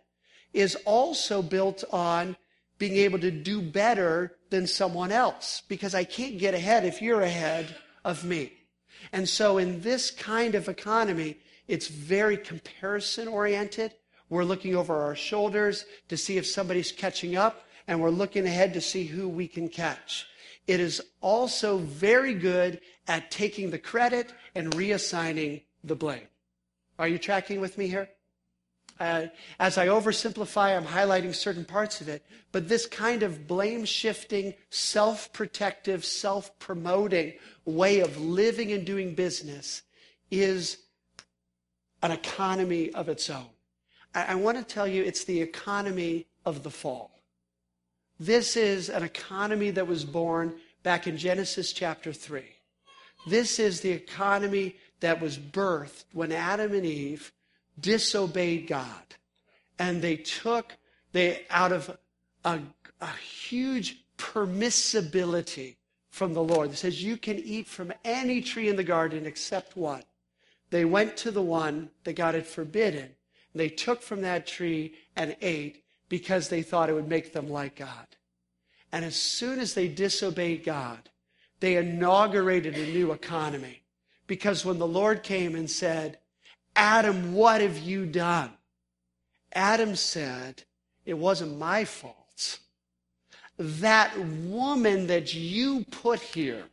is 0.53 0.77
also 0.85 1.43
built 1.43 1.85
on 1.93 2.37
being 2.79 2.97
able 2.97 3.19
to 3.19 3.31
do 3.31 3.61
better 3.61 4.37
than 4.51 4.67
someone 4.67 5.13
else 5.13 5.63
because 5.69 5.95
I 5.95 6.05
can't 6.05 6.39
get 6.39 6.55
ahead 6.55 6.85
if 6.85 7.01
you're 7.01 7.23
ahead 7.23 7.75
of 8.05 8.25
me. 8.25 8.53
And 9.13 9.29
so 9.29 9.59
in 9.59 9.81
this 9.81 10.11
kind 10.11 10.55
of 10.55 10.69
economy, 10.69 11.39
it's 11.69 11.89
very 11.89 12.37
comparison 12.37 13.29
oriented. 13.29 13.95
We're 14.29 14.45
looking 14.45 14.75
over 14.75 15.03
our 15.03 15.15
shoulders 15.15 15.85
to 16.09 16.17
see 16.17 16.37
if 16.37 16.47
somebody's 16.47 16.93
catching 16.93 17.37
up, 17.37 17.67
and 17.87 18.01
we're 18.01 18.11
looking 18.11 18.47
ahead 18.47 18.75
to 18.75 18.81
see 18.81 19.05
who 19.05 19.29
we 19.29 19.47
can 19.47 19.69
catch. 19.69 20.27
It 20.67 20.81
is 20.81 21.03
also 21.21 21.79
very 21.79 22.35
good 22.35 22.81
at 23.07 23.31
taking 23.31 23.71
the 23.71 23.79
credit 23.79 24.33
and 24.55 24.73
reassigning 24.73 25.63
the 25.83 25.95
blame. 25.95 26.27
Are 26.99 27.09
you 27.09 27.19
tracking 27.19 27.61
with 27.61 27.77
me 27.77 27.89
here? 27.89 28.09
Uh, 29.01 29.27
as 29.59 29.77
I 29.77 29.89
oversimplify, 29.89 30.77
I'm 30.77 30.85
highlighting 30.85 31.35
certain 31.35 31.65
parts 31.65 32.01
of 32.01 32.09
it, 32.09 32.25
but 32.53 32.69
this 32.69 32.87
kind 32.87 33.25
of 33.25 33.49
blame 33.49 33.85
shifting, 33.85 34.55
self 34.71 35.33
protective, 35.33 36.05
self 36.05 36.57
promoting 36.59 37.35
way 37.65 38.01
of 38.01 38.21
living 38.21 38.73
and 38.73 38.85
doing 38.85 39.15
business 39.15 39.83
is 40.31 40.79
an 42.03 42.13
economy 42.13 42.93
of 42.93 43.09
its 43.09 43.29
own. 43.31 43.49
I, 44.15 44.27
I 44.27 44.35
want 44.37 44.59
to 44.59 44.65
tell 44.65 44.87
you 44.87 45.03
it's 45.03 45.25
the 45.25 45.41
economy 45.43 46.27
of 46.45 46.63
the 46.63 46.71
fall. 46.71 47.11
This 48.21 48.57
is 48.57 48.91
an 48.91 49.03
economy 49.03 49.71
that 49.73 49.89
was 49.89 50.05
born 50.05 50.55
back 50.85 51.09
in 51.09 51.17
Genesis 51.17 51.73
chapter 51.73 52.13
3. 52.13 52.43
This 53.27 53.59
is 53.59 53.81
the 53.81 53.91
economy 53.91 54.77
that 55.01 55.21
was 55.21 55.37
birthed 55.37 56.05
when 56.13 56.31
Adam 56.31 56.73
and 56.75 56.87
Eve 56.87 57.33
disobeyed 57.79 58.67
God. 58.67 59.03
And 59.79 60.03
they 60.03 60.17
took, 60.17 60.77
they, 61.13 61.43
out 61.51 61.73
of 61.73 61.97
a, 62.45 62.61
a 63.01 63.09
huge 63.09 64.05
permissibility 64.19 65.77
from 66.11 66.33
the 66.33 66.43
Lord 66.43 66.71
that 66.71 66.77
says 66.77 67.03
you 67.03 67.17
can 67.17 67.39
eat 67.39 67.67
from 67.67 67.93
any 68.05 68.41
tree 68.41 68.69
in 68.69 68.77
the 68.77 68.85
garden 68.85 69.27
except 69.27 69.77
one. 69.77 70.03
They 70.71 70.85
went 70.85 71.17
to 71.19 71.31
the 71.31 71.43
one 71.43 71.91
that 72.05 72.15
God 72.15 72.35
had 72.35 72.47
forbidden. 72.47 73.11
They 73.55 73.69
took 73.69 74.03
from 74.03 74.23
that 74.23 74.47
tree 74.47 74.95
and 75.17 75.37
ate 75.41 75.85
because 76.09 76.49
they 76.49 76.63
thought 76.63 76.89
it 76.89 76.95
would 76.95 77.09
make 77.09 77.33
them 77.33 77.49
like 77.49 77.77
God. 77.77 78.07
And 78.93 79.05
as 79.05 79.17
soon 79.17 79.59
as 79.59 79.75
they 79.75 79.89
disobeyed 79.89 80.65
God, 80.65 81.11
they 81.61 81.77
inaugurated 81.77 82.77
a 82.77 82.93
new 82.93 83.13
economy. 83.13 83.83
Because 84.27 84.65
when 84.65 84.79
the 84.79 84.87
Lord 84.87 85.23
came 85.23 85.55
and 85.55 85.69
said, 85.69 86.19
Adam, 86.77 87.35
what 87.35 87.61
have 87.61 87.79
you 87.79 88.07
done? 88.07 88.51
Adam 89.53 89.95
said, 89.95 90.63
It 91.05 91.15
wasn't 91.15 91.59
my 91.59 91.85
fault. 91.85 92.59
That 93.57 94.19
woman 94.19 95.07
that 95.07 95.33
you 95.33 95.85
put 95.91 96.21
here, 96.21 96.65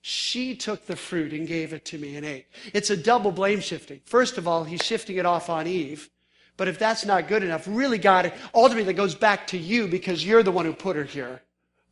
she 0.00 0.54
took 0.54 0.86
the 0.86 0.94
fruit 0.94 1.32
and 1.32 1.46
gave 1.48 1.72
it 1.72 1.84
to 1.86 1.98
me 1.98 2.16
and 2.16 2.24
ate. 2.24 2.46
It's 2.72 2.90
a 2.90 2.96
double 2.96 3.32
blame 3.32 3.60
shifting. 3.60 4.00
First 4.04 4.38
of 4.38 4.46
all, 4.46 4.62
he's 4.62 4.82
shifting 4.82 5.16
it 5.16 5.26
off 5.26 5.50
on 5.50 5.66
Eve. 5.66 6.08
But 6.56 6.68
if 6.68 6.78
that's 6.78 7.04
not 7.04 7.28
good 7.28 7.42
enough, 7.42 7.66
really, 7.68 7.98
God, 7.98 8.32
ultimately, 8.54 8.92
goes 8.92 9.14
back 9.14 9.46
to 9.48 9.58
you 9.58 9.88
because 9.88 10.24
you're 10.24 10.42
the 10.42 10.52
one 10.52 10.64
who 10.66 10.72
put 10.72 10.96
her 10.96 11.04
here 11.04 11.42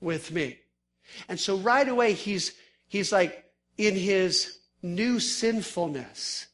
with 0.00 0.30
me. 0.30 0.58
And 1.28 1.38
so 1.38 1.56
right 1.56 1.88
away, 1.88 2.12
he's, 2.12 2.52
he's 2.88 3.12
like 3.12 3.44
in 3.78 3.94
his 3.94 4.58
new 4.82 5.20
sinfulness 5.20 6.46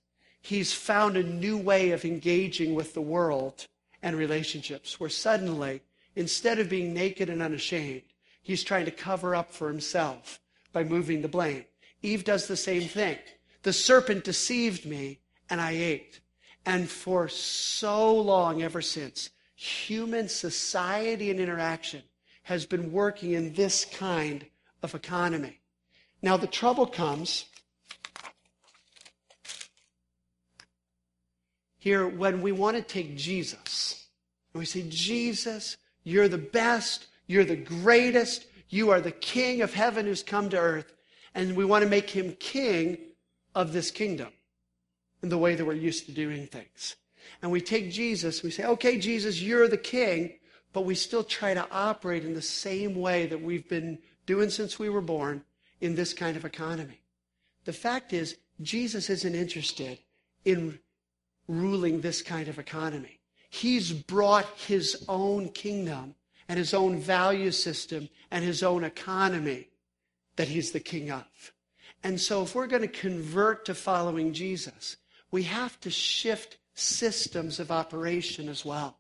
he's 0.43 0.73
found 0.73 1.17
a 1.17 1.23
new 1.23 1.57
way 1.57 1.93
of 1.93 2.05
engaging 2.05 2.75
with 2.75 2.93
the 2.93 3.01
world 3.01 3.67
and 4.03 4.17
relationships 4.17 4.99
where 4.99 5.09
suddenly, 5.09 5.81
instead 6.17 6.59
of 6.59 6.69
being 6.69 6.93
naked 6.93 7.31
and 7.31 7.41
unashamed, 7.41 8.03
he's 8.43 8.65
trying 8.65 8.85
to 8.85 8.91
cover 8.91 9.35
up 9.35 9.53
for 9.53 9.69
himself 9.69 10.41
by 10.73 10.85
moving 10.85 11.23
the 11.23 11.29
blame. 11.29 11.65
Eve 12.03 12.25
does 12.25 12.49
the 12.49 12.57
same 12.57 12.83
thing. 12.83 13.19
The 13.63 13.73
serpent 13.73 14.25
deceived 14.25 14.85
me 14.85 15.21
and 15.49 15.61
I 15.61 15.73
ate. 15.73 16.21
And 16.67 16.89
for 16.89 17.29
so 17.29 18.15
long, 18.15 18.63
ever 18.63 18.83
since, 18.83 19.31
human 19.55 20.29
society 20.29 21.31
and 21.31 21.39
interaction 21.39 22.03
has 22.45 22.67
been 22.67 22.91
working 22.91 23.33
in 23.33 23.55
this 23.55 23.85
kind 23.85 24.45
of 24.83 24.95
economy. 24.95 25.61
Now, 26.21 26.37
the 26.37 26.47
trouble 26.47 26.87
comes 26.87 27.47
here 31.83 32.07
when 32.07 32.41
we 32.43 32.53
want 32.53 32.77
to 32.77 32.83
take 32.83 33.17
Jesus 33.17 34.07
and 34.55 34.61
we 34.61 34.67
say, 34.67 34.85
Jesus, 34.89 35.77
you're 36.05 36.29
the 36.29 36.39
best, 36.39 37.09
you're 37.27 37.45
the 37.45 37.57
greatest, 37.57 38.47
you 38.69 38.91
are 38.91 39.01
the 39.01 39.11
King 39.11 39.63
of 39.63 39.75
heaven 39.75 40.07
who's 40.07 40.23
come 40.23 40.49
to 40.51 40.57
earth, 40.57 40.93
and 41.35 41.57
we 41.57 41.65
want 41.65 41.83
to 41.83 41.91
make 41.91 42.09
him 42.09 42.37
king 42.39 42.99
of 43.57 43.73
this 43.73 43.91
kingdom 43.91 44.29
in 45.25 45.29
the 45.29 45.39
way 45.39 45.57
that 45.57 45.65
we're 45.65 45.73
used 45.73 46.07
to 46.07 46.13
doing 46.13 46.47
things. 46.47 46.95
And 47.43 47.51
we 47.51 47.61
take 47.61 47.91
Jesus, 47.91 48.45
we 48.45 48.53
say, 48.53 48.65
okay, 48.65 48.97
Jesus, 48.97 49.43
you're 49.43 49.67
the 49.67 49.77
king, 49.77 50.35
but 50.73 50.85
we 50.85 50.95
still 50.95 51.25
try 51.25 51.53
to 51.53 51.67
operate 51.73 52.25
in 52.25 52.35
the 52.35 52.43
same 52.43 52.95
way 52.95 53.27
that 53.27 53.43
we've 53.43 53.69
been 53.69 53.99
doing 54.25 54.51
since 54.51 54.79
we 54.79 54.89
were 54.89 55.01
born 55.01 55.43
in 55.81 55.97
this 55.97 56.15
kind 56.15 56.37
of 56.37 56.45
economy. 56.45 57.01
The 57.65 57.73
fact 57.73 58.13
is, 58.13 58.37
Jesus 58.61 59.11
isn't 59.11 59.35
interested 59.35 59.99
in 60.45 60.79
ruling 61.49 62.01
this 62.01 62.23
kind 62.23 62.49
of 62.49 62.59
economy. 62.59 63.19
He's 63.51 63.93
brought 63.93 64.47
his 64.57 65.05
own 65.09 65.51
kingdom 65.51 66.15
and 66.49 66.59
his 66.59 66.73
own 66.75 66.99
value 66.99 67.51
system 67.51 68.09
and 68.31 68.45
his 68.45 68.63
own 68.63 68.85
economy 68.85 69.69
that 70.37 70.49
he's 70.49 70.73
the 70.73 70.81
king 70.81 71.11
of. 71.11 71.53
And 72.03 72.21
so 72.21 72.43
if 72.43 72.55
we're 72.55 72.67
going 72.67 72.83
to 72.83 72.89
convert 72.89 73.65
to 73.67 73.75
following 73.75 74.33
Jesus, 74.33 74.97
we 75.31 75.45
have 75.45 75.79
to 75.81 75.91
shift 75.91 76.59
systems 76.75 77.61
of 77.61 77.71
operation 77.71 78.49
as 78.49 78.65
well. 78.65 78.99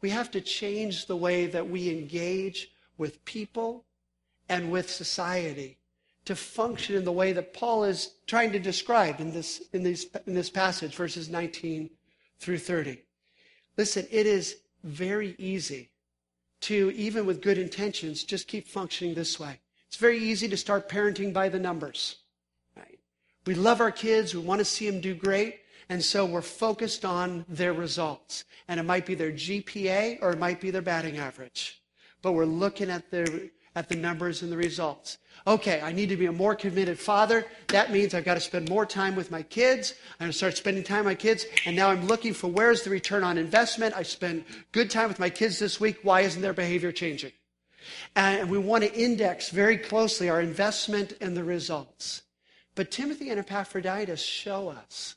We 0.00 0.10
have 0.10 0.30
to 0.32 0.40
change 0.40 1.06
the 1.06 1.16
way 1.16 1.46
that 1.46 1.68
we 1.68 1.90
engage 1.90 2.70
with 2.96 3.24
people 3.24 3.84
and 4.48 4.70
with 4.70 4.90
society 4.90 5.79
to 6.30 6.36
function 6.36 6.94
in 6.94 7.04
the 7.04 7.10
way 7.10 7.32
that 7.32 7.52
Paul 7.52 7.82
is 7.82 8.12
trying 8.24 8.52
to 8.52 8.60
describe 8.60 9.18
in 9.18 9.32
this, 9.32 9.60
in 9.72 9.82
this, 9.82 10.06
in 10.28 10.34
this 10.34 10.48
passage, 10.48 10.94
verses 10.94 11.28
19 11.28 11.90
through 12.38 12.58
30. 12.58 13.02
Listen, 13.76 14.06
it 14.12 14.26
is 14.26 14.58
very 14.84 15.34
easy 15.38 15.90
to, 16.60 16.92
even 16.94 17.26
with 17.26 17.42
good 17.42 17.58
intentions, 17.58 18.22
just 18.22 18.46
keep 18.46 18.68
functioning 18.68 19.12
this 19.12 19.40
way. 19.40 19.58
It's 19.88 19.96
very 19.96 20.18
easy 20.18 20.48
to 20.50 20.56
start 20.56 20.88
parenting 20.88 21.32
by 21.32 21.48
the 21.48 21.58
numbers. 21.58 22.18
Right? 22.76 23.00
We 23.44 23.56
love 23.56 23.80
our 23.80 23.90
kids, 23.90 24.32
we 24.32 24.40
want 24.40 24.60
to 24.60 24.64
see 24.64 24.88
them 24.88 25.00
do 25.00 25.16
great, 25.16 25.62
and 25.88 26.00
so 26.00 26.24
we're 26.24 26.42
focused 26.42 27.04
on 27.04 27.44
their 27.48 27.72
results. 27.72 28.44
And 28.68 28.78
it 28.78 28.84
might 28.84 29.04
be 29.04 29.16
their 29.16 29.32
GPA 29.32 30.18
or 30.22 30.30
it 30.30 30.38
might 30.38 30.60
be 30.60 30.70
their 30.70 30.80
batting 30.80 31.18
average. 31.18 31.82
But 32.22 32.34
we're 32.34 32.44
looking 32.44 32.88
at 32.88 33.10
their 33.10 33.26
at 33.74 33.88
the 33.88 33.96
numbers 33.96 34.42
and 34.42 34.50
the 34.50 34.56
results. 34.56 35.18
Okay, 35.46 35.80
I 35.80 35.92
need 35.92 36.10
to 36.10 36.16
be 36.16 36.26
a 36.26 36.32
more 36.32 36.54
committed 36.54 36.98
father. 36.98 37.46
That 37.68 37.90
means 37.90 38.12
I've 38.12 38.24
got 38.24 38.34
to 38.34 38.40
spend 38.40 38.68
more 38.68 38.84
time 38.84 39.16
with 39.16 39.30
my 39.30 39.42
kids. 39.42 39.94
I'm 40.18 40.26
going 40.26 40.32
to 40.32 40.36
start 40.36 40.56
spending 40.56 40.84
time 40.84 40.98
with 40.98 41.06
my 41.06 41.14
kids. 41.14 41.46
And 41.64 41.74
now 41.74 41.88
I'm 41.88 42.06
looking 42.06 42.34
for 42.34 42.48
where's 42.48 42.82
the 42.82 42.90
return 42.90 43.24
on 43.24 43.38
investment. 43.38 43.96
I 43.96 44.02
spend 44.02 44.44
good 44.72 44.90
time 44.90 45.08
with 45.08 45.18
my 45.18 45.30
kids 45.30 45.58
this 45.58 45.80
week. 45.80 46.00
Why 46.02 46.20
isn't 46.22 46.42
their 46.42 46.52
behavior 46.52 46.92
changing? 46.92 47.32
And 48.14 48.50
we 48.50 48.58
want 48.58 48.84
to 48.84 48.94
index 48.94 49.48
very 49.48 49.78
closely 49.78 50.28
our 50.28 50.40
investment 50.40 51.14
and 51.20 51.36
the 51.36 51.44
results. 51.44 52.22
But 52.74 52.90
Timothy 52.90 53.30
and 53.30 53.40
Epaphroditus 53.40 54.22
show 54.22 54.68
us 54.68 55.16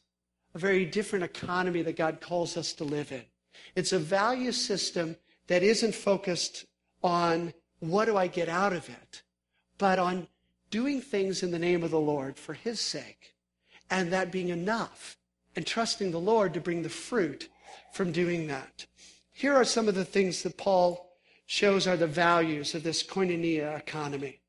a 0.56 0.60
very 0.60 0.86
different 0.86 1.26
economy 1.26 1.82
that 1.82 1.98
God 1.98 2.22
calls 2.22 2.56
us 2.58 2.74
to 2.74 2.84
live 2.84 3.12
in. 3.12 3.24
It's 3.76 3.92
a 3.92 4.00
value 4.00 4.52
system 4.52 5.18
that 5.48 5.64
isn't 5.64 5.96
focused 5.96 6.66
on 7.04 7.54
what 7.80 8.06
do 8.06 8.16
I 8.16 8.28
get 8.28 8.48
out 8.48 8.74
of 8.74 8.88
it? 8.88 9.24
But 9.78 10.00
on 10.00 10.28
doing 10.70 11.02
things 11.02 11.44
in 11.44 11.52
the 11.52 11.60
name 11.60 11.84
of 11.84 11.92
the 11.92 12.00
Lord 12.00 12.38
for 12.38 12.54
his 12.54 12.80
sake, 12.80 13.36
and 13.90 14.12
that 14.12 14.32
being 14.32 14.50
enough, 14.50 15.18
and 15.56 15.66
trusting 15.66 16.12
the 16.12 16.20
Lord 16.20 16.54
to 16.54 16.62
bring 16.62 16.82
the 16.82 16.90
fruit 16.90 17.50
from 17.92 18.12
doing 18.12 18.48
that. 18.48 18.86
Here 19.32 19.54
are 19.54 19.66
some 19.66 19.88
of 19.88 19.96
the 19.96 20.06
things 20.06 20.44
that 20.44 20.58
Paul 20.58 21.12
shows 21.46 21.86
are 21.88 21.98
the 21.98 22.08
values 22.08 22.74
of 22.74 22.84
this 22.84 23.04
koinonia 23.04 23.78
economy. 23.78 24.40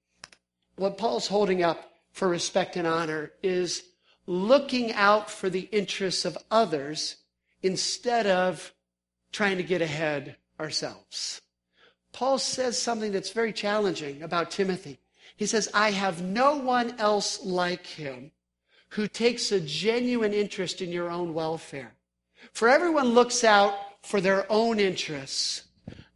What 0.77 0.99
Paul's 0.99 1.27
holding 1.27 1.63
up 1.63 1.93
for 2.13 2.29
respect 2.29 2.77
and 2.77 2.87
honor 2.87 3.33
is 3.43 3.83
looking 4.27 4.93
out 4.93 5.31
for 5.31 5.51
the 5.51 5.69
interests 5.73 6.25
of 6.25 6.39
others 6.51 7.17
instead 7.63 8.27
of 8.27 8.73
trying 9.33 9.57
to 9.57 9.63
get 9.63 9.83
ahead 9.83 10.37
ourselves. 10.59 11.41
Paul 12.13 12.39
says 12.39 12.81
something 12.81 13.13
that's 13.13 13.33
very 13.33 13.53
challenging 13.53 14.23
about 14.23 14.51
Timothy. 14.51 15.01
He 15.37 15.47
says, 15.47 15.69
I 15.75 15.91
have 15.91 16.23
no 16.23 16.57
one 16.57 16.99
else 16.99 17.45
like 17.45 17.87
him 17.87 18.31
who 18.91 19.09
takes 19.09 19.51
a 19.51 19.61
genuine 19.61 20.33
interest 20.33 20.81
in 20.81 20.93
your 20.93 21.11
own 21.11 21.35
welfare. 21.35 21.95
For 22.53 22.69
everyone 22.69 23.09
looks 23.09 23.43
out 23.43 23.75
for 24.03 24.21
their 24.21 24.51
own 24.51 24.79
interests, 24.79 25.65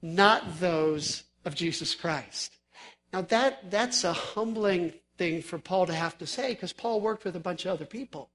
not 0.00 0.60
those 0.60 1.24
of 1.44 1.54
Jesus 1.54 1.94
Christ. 1.94 2.52
Now 3.12 3.22
that, 3.22 3.70
that's 3.70 4.04
a 4.04 4.12
humbling 4.12 4.92
thing 5.16 5.42
for 5.42 5.58
Paul 5.58 5.86
to 5.86 5.94
have 5.94 6.16
to 6.18 6.26
say 6.26 6.50
because 6.50 6.72
Paul 6.72 7.00
worked 7.00 7.24
with 7.24 7.34
a 7.34 7.40
bunch 7.40 7.64
of 7.64 7.72
other 7.72 7.86
people. 7.86 8.30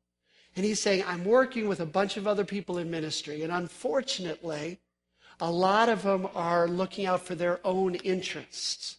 And 0.56 0.66
he's 0.66 0.82
saying, 0.82 1.04
I'm 1.08 1.24
working 1.24 1.68
with 1.68 1.80
a 1.80 1.86
bunch 1.86 2.18
of 2.18 2.28
other 2.28 2.44
people 2.44 2.78
in 2.78 2.92
ministry. 2.92 3.42
And 3.42 3.52
unfortunately, 3.52 4.80
a 5.40 5.50
lot 5.50 5.90
of 5.90 6.04
them 6.04 6.28
are 6.36 6.68
looking 6.68 7.06
out 7.06 7.26
for 7.26 7.36
their 7.36 7.60
own 7.66 7.96
interests. 7.96 8.98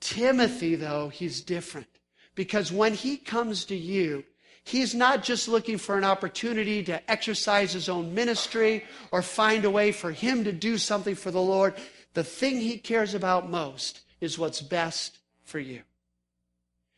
Timothy, 0.00 0.74
though, 0.74 1.08
he's 1.08 1.40
different 1.40 1.88
because 2.34 2.70
when 2.70 2.94
he 2.94 3.16
comes 3.16 3.64
to 3.66 3.76
you, 3.76 4.24
he's 4.64 4.94
not 4.94 5.22
just 5.22 5.48
looking 5.48 5.78
for 5.78 5.98
an 5.98 6.04
opportunity 6.04 6.82
to 6.84 7.10
exercise 7.10 7.72
his 7.72 7.88
own 7.88 8.14
ministry 8.14 8.84
or 9.10 9.22
find 9.22 9.64
a 9.64 9.70
way 9.70 9.90
for 9.92 10.12
him 10.12 10.44
to 10.44 10.52
do 10.52 10.78
something 10.78 11.14
for 11.14 11.30
the 11.30 11.42
Lord. 11.42 11.74
The 12.14 12.24
thing 12.24 12.60
he 12.60 12.78
cares 12.78 13.14
about 13.14 13.50
most 13.50 14.02
is 14.20 14.38
what's 14.38 14.60
best 14.60 15.18
for 15.44 15.58
you. 15.58 15.82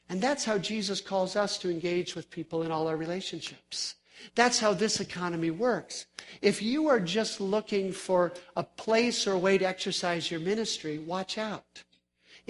And 0.09 0.21
that's 0.21 0.45
how 0.45 0.59
Jesus 0.59 1.01
calls 1.01 1.37
us 1.37 1.57
to 1.59 1.71
engage 1.71 2.15
with 2.15 2.31
people 2.31 2.63
in 2.63 2.73
all 2.73 2.89
our 2.89 2.97
relationships. 2.97 3.95
That's 4.35 4.59
how 4.59 4.75
this 4.75 5.01
economy 5.01 5.51
works. 5.51 6.07
If 6.43 6.63
you 6.63 6.89
are 6.89 7.01
just 7.01 7.41
looking 7.41 7.93
for 7.93 8.33
a 8.57 8.63
place 8.65 9.27
or 9.27 9.33
a 9.33 9.39
way 9.39 9.57
to 9.59 9.65
exercise 9.65 10.31
your 10.31 10.41
ministry, 10.41 10.99
watch 10.99 11.39
out. 11.39 11.85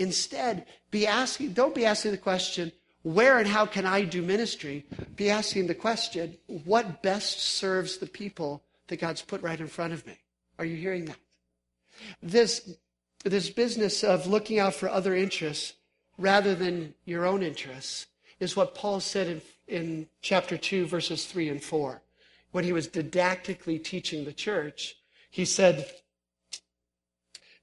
Instead, 0.01 0.67
be 0.91 1.07
asking, 1.07 1.53
don't 1.53 1.75
be 1.75 1.85
asking 1.85 2.11
the 2.11 2.19
question, 2.19 2.73
where 3.03 3.39
and 3.39 3.47
how 3.47 3.67
can 3.67 3.87
I 3.87 4.03
do 4.03 4.23
ministry? 4.23 4.85
Be 5.15 5.31
asking 5.31 5.67
the 5.67 5.75
question, 5.75 6.37
what 6.65 7.03
best 7.03 7.41
serves 7.41 7.99
the 7.99 8.07
people 8.07 8.63
that 8.89 9.01
God's 9.01 9.23
put 9.23 9.43
right 9.43 9.61
in 9.61 9.69
front 9.69 9.93
of 9.93 10.07
me? 10.07 10.17
Are 10.59 10.65
you 10.65 10.77
hearing 10.77 11.05
that? 11.05 11.19
This, 12.23 12.77
this 13.25 13.51
business 13.51 14.03
of 14.03 14.27
looking 14.27 14.59
out 14.59 14.75
for 14.75 14.89
other 14.89 15.15
interests 15.15 15.75
rather 16.19 16.55
than 16.55 16.95
your 17.05 17.27
own 17.27 17.43
interests 17.43 18.07
is 18.41 18.57
what 18.57 18.75
Paul 18.75 19.01
said 19.01 19.29
in 19.29 19.43
in 19.71 20.09
chapter 20.21 20.59
2, 20.59 20.87
verses 20.87 21.25
3 21.27 21.49
and 21.49 21.63
4. 21.63 22.03
When 22.51 22.65
he 22.65 22.73
was 22.73 22.89
didactically 22.89 23.79
teaching 23.79 24.25
the 24.25 24.33
church, 24.33 24.97
he 25.31 25.45
said, 25.45 25.87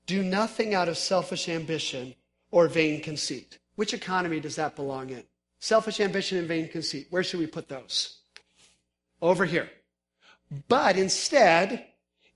Do 0.06 0.24
nothing 0.24 0.74
out 0.74 0.88
of 0.88 0.98
selfish 0.98 1.50
ambition 1.50 2.16
or 2.52 2.68
vain 2.68 3.02
conceit. 3.02 3.60
Which 3.76 3.94
economy 3.94 4.40
does 4.40 4.56
that 4.56 4.76
belong 4.76 5.10
in? 5.10 5.24
Selfish 5.60 6.00
ambition 6.00 6.38
and 6.38 6.48
vain 6.48 6.70
conceit. 6.70 7.08
Where 7.10 7.24
should 7.24 7.40
we 7.40 7.48
put 7.48 7.68
those? 7.68 8.20
Over 9.22 9.46
here. 9.46 9.70
But 10.68 10.98
instead, 10.98 11.86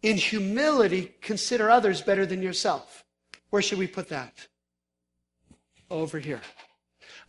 in 0.02 0.18
humility, 0.18 1.14
consider 1.22 1.70
others 1.70 2.02
better 2.02 2.26
than 2.26 2.42
yourself. 2.42 3.04
Where 3.50 3.62
should 3.62 3.78
we 3.78 3.88
put 3.88 4.10
that? 4.10 4.48
Over 5.90 6.20
here. 6.20 6.42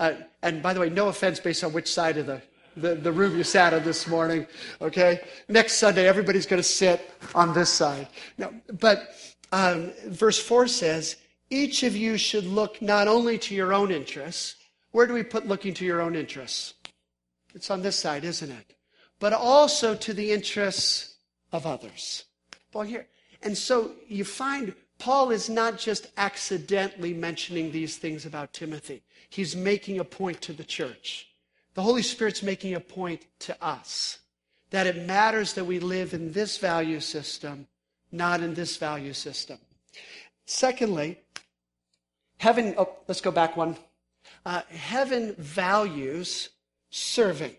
Uh, 0.01 0.14
and 0.42 0.62
by 0.62 0.73
the 0.73 0.81
way, 0.81 0.88
no 0.88 1.09
offense 1.09 1.38
based 1.38 1.62
on 1.64 1.73
which 1.73 1.92
side 1.92 2.16
of 2.16 2.27
the, 2.27 2.42
the, 2.77 2.95
the 2.95 3.12
room 3.12 3.37
you 3.37 3.45
sat 3.45 3.75
on 3.75 3.85
this 3.85 4.07
morning, 4.07 4.47
okay? 4.81 5.21
Next 5.49 5.75
Sunday, 5.75 6.09
everybody's 6.09 6.47
going 6.47 6.62
to 6.62 6.68
sit 6.68 7.11
on 7.35 7.53
this 7.53 7.71
side. 7.71 8.09
No, 8.38 8.53
but 8.81 9.09
um, 9.53 9.92
verse 10.07 10.38
4 10.38 10.66
says, 10.68 11.16
each 11.53 11.83
of 11.83 11.97
you 11.97 12.17
should 12.17 12.45
look 12.45 12.81
not 12.81 13.09
only 13.09 13.38
to 13.38 13.55
your 13.55 13.73
own 13.73 13.91
interests. 13.91 14.57
Where 14.91 15.07
do 15.07 15.15
we 15.15 15.23
put 15.23 15.47
looking 15.47 15.75
to 15.75 15.85
your 15.85 16.01
own 16.01 16.15
interests? 16.17 16.75
It's 17.55 17.71
on 17.71 17.83
this 17.83 17.97
side, 17.97 18.25
isn't 18.25 18.51
it? 18.51 18.75
But 19.21 19.33
also 19.33 19.95
to 19.95 20.12
the 20.12 20.33
interests 20.33 21.17
of 21.53 21.67
others. 21.67 22.25
Well, 22.73 22.85
here. 22.85 23.07
And 23.43 23.57
so 23.57 23.93
you 24.09 24.25
find 24.25 24.75
Paul 24.99 25.31
is 25.31 25.51
not 25.51 25.79
just 25.79 26.09
accidentally 26.17 27.12
mentioning 27.12 27.71
these 27.71 27.97
things 27.97 28.25
about 28.25 28.53
Timothy 28.53 29.03
he's 29.33 29.57
making 29.57 29.99
a 29.99 30.05
point 30.05 30.41
to 30.43 30.53
the 30.53 30.65
church. 30.65 31.29
The 31.75 31.83
Holy 31.83 32.03
Spirit's 32.03 32.43
making 32.43 32.75
a 32.75 32.81
point 32.81 33.27
to 33.41 33.65
us 33.65 34.19
that 34.71 34.87
it 34.87 35.07
matters 35.07 35.55
that 35.55 35.65
we 35.65 35.79
live 35.79 36.12
in 36.12 36.33
this 36.33 36.59
value 36.59 37.01
system, 37.01 37.67
not 38.11 38.43
in 38.43 38.55
this 38.55 38.77
value 38.77 39.15
system. 39.15 39.59
Secondly, 40.45 41.19
heaven, 42.42 42.74
oh, 42.76 42.88
let's 43.07 43.20
go 43.20 43.31
back 43.31 43.57
one. 43.57 43.76
Uh, 44.44 44.62
heaven 44.68 45.33
values 45.38 46.48
serving. 46.90 47.55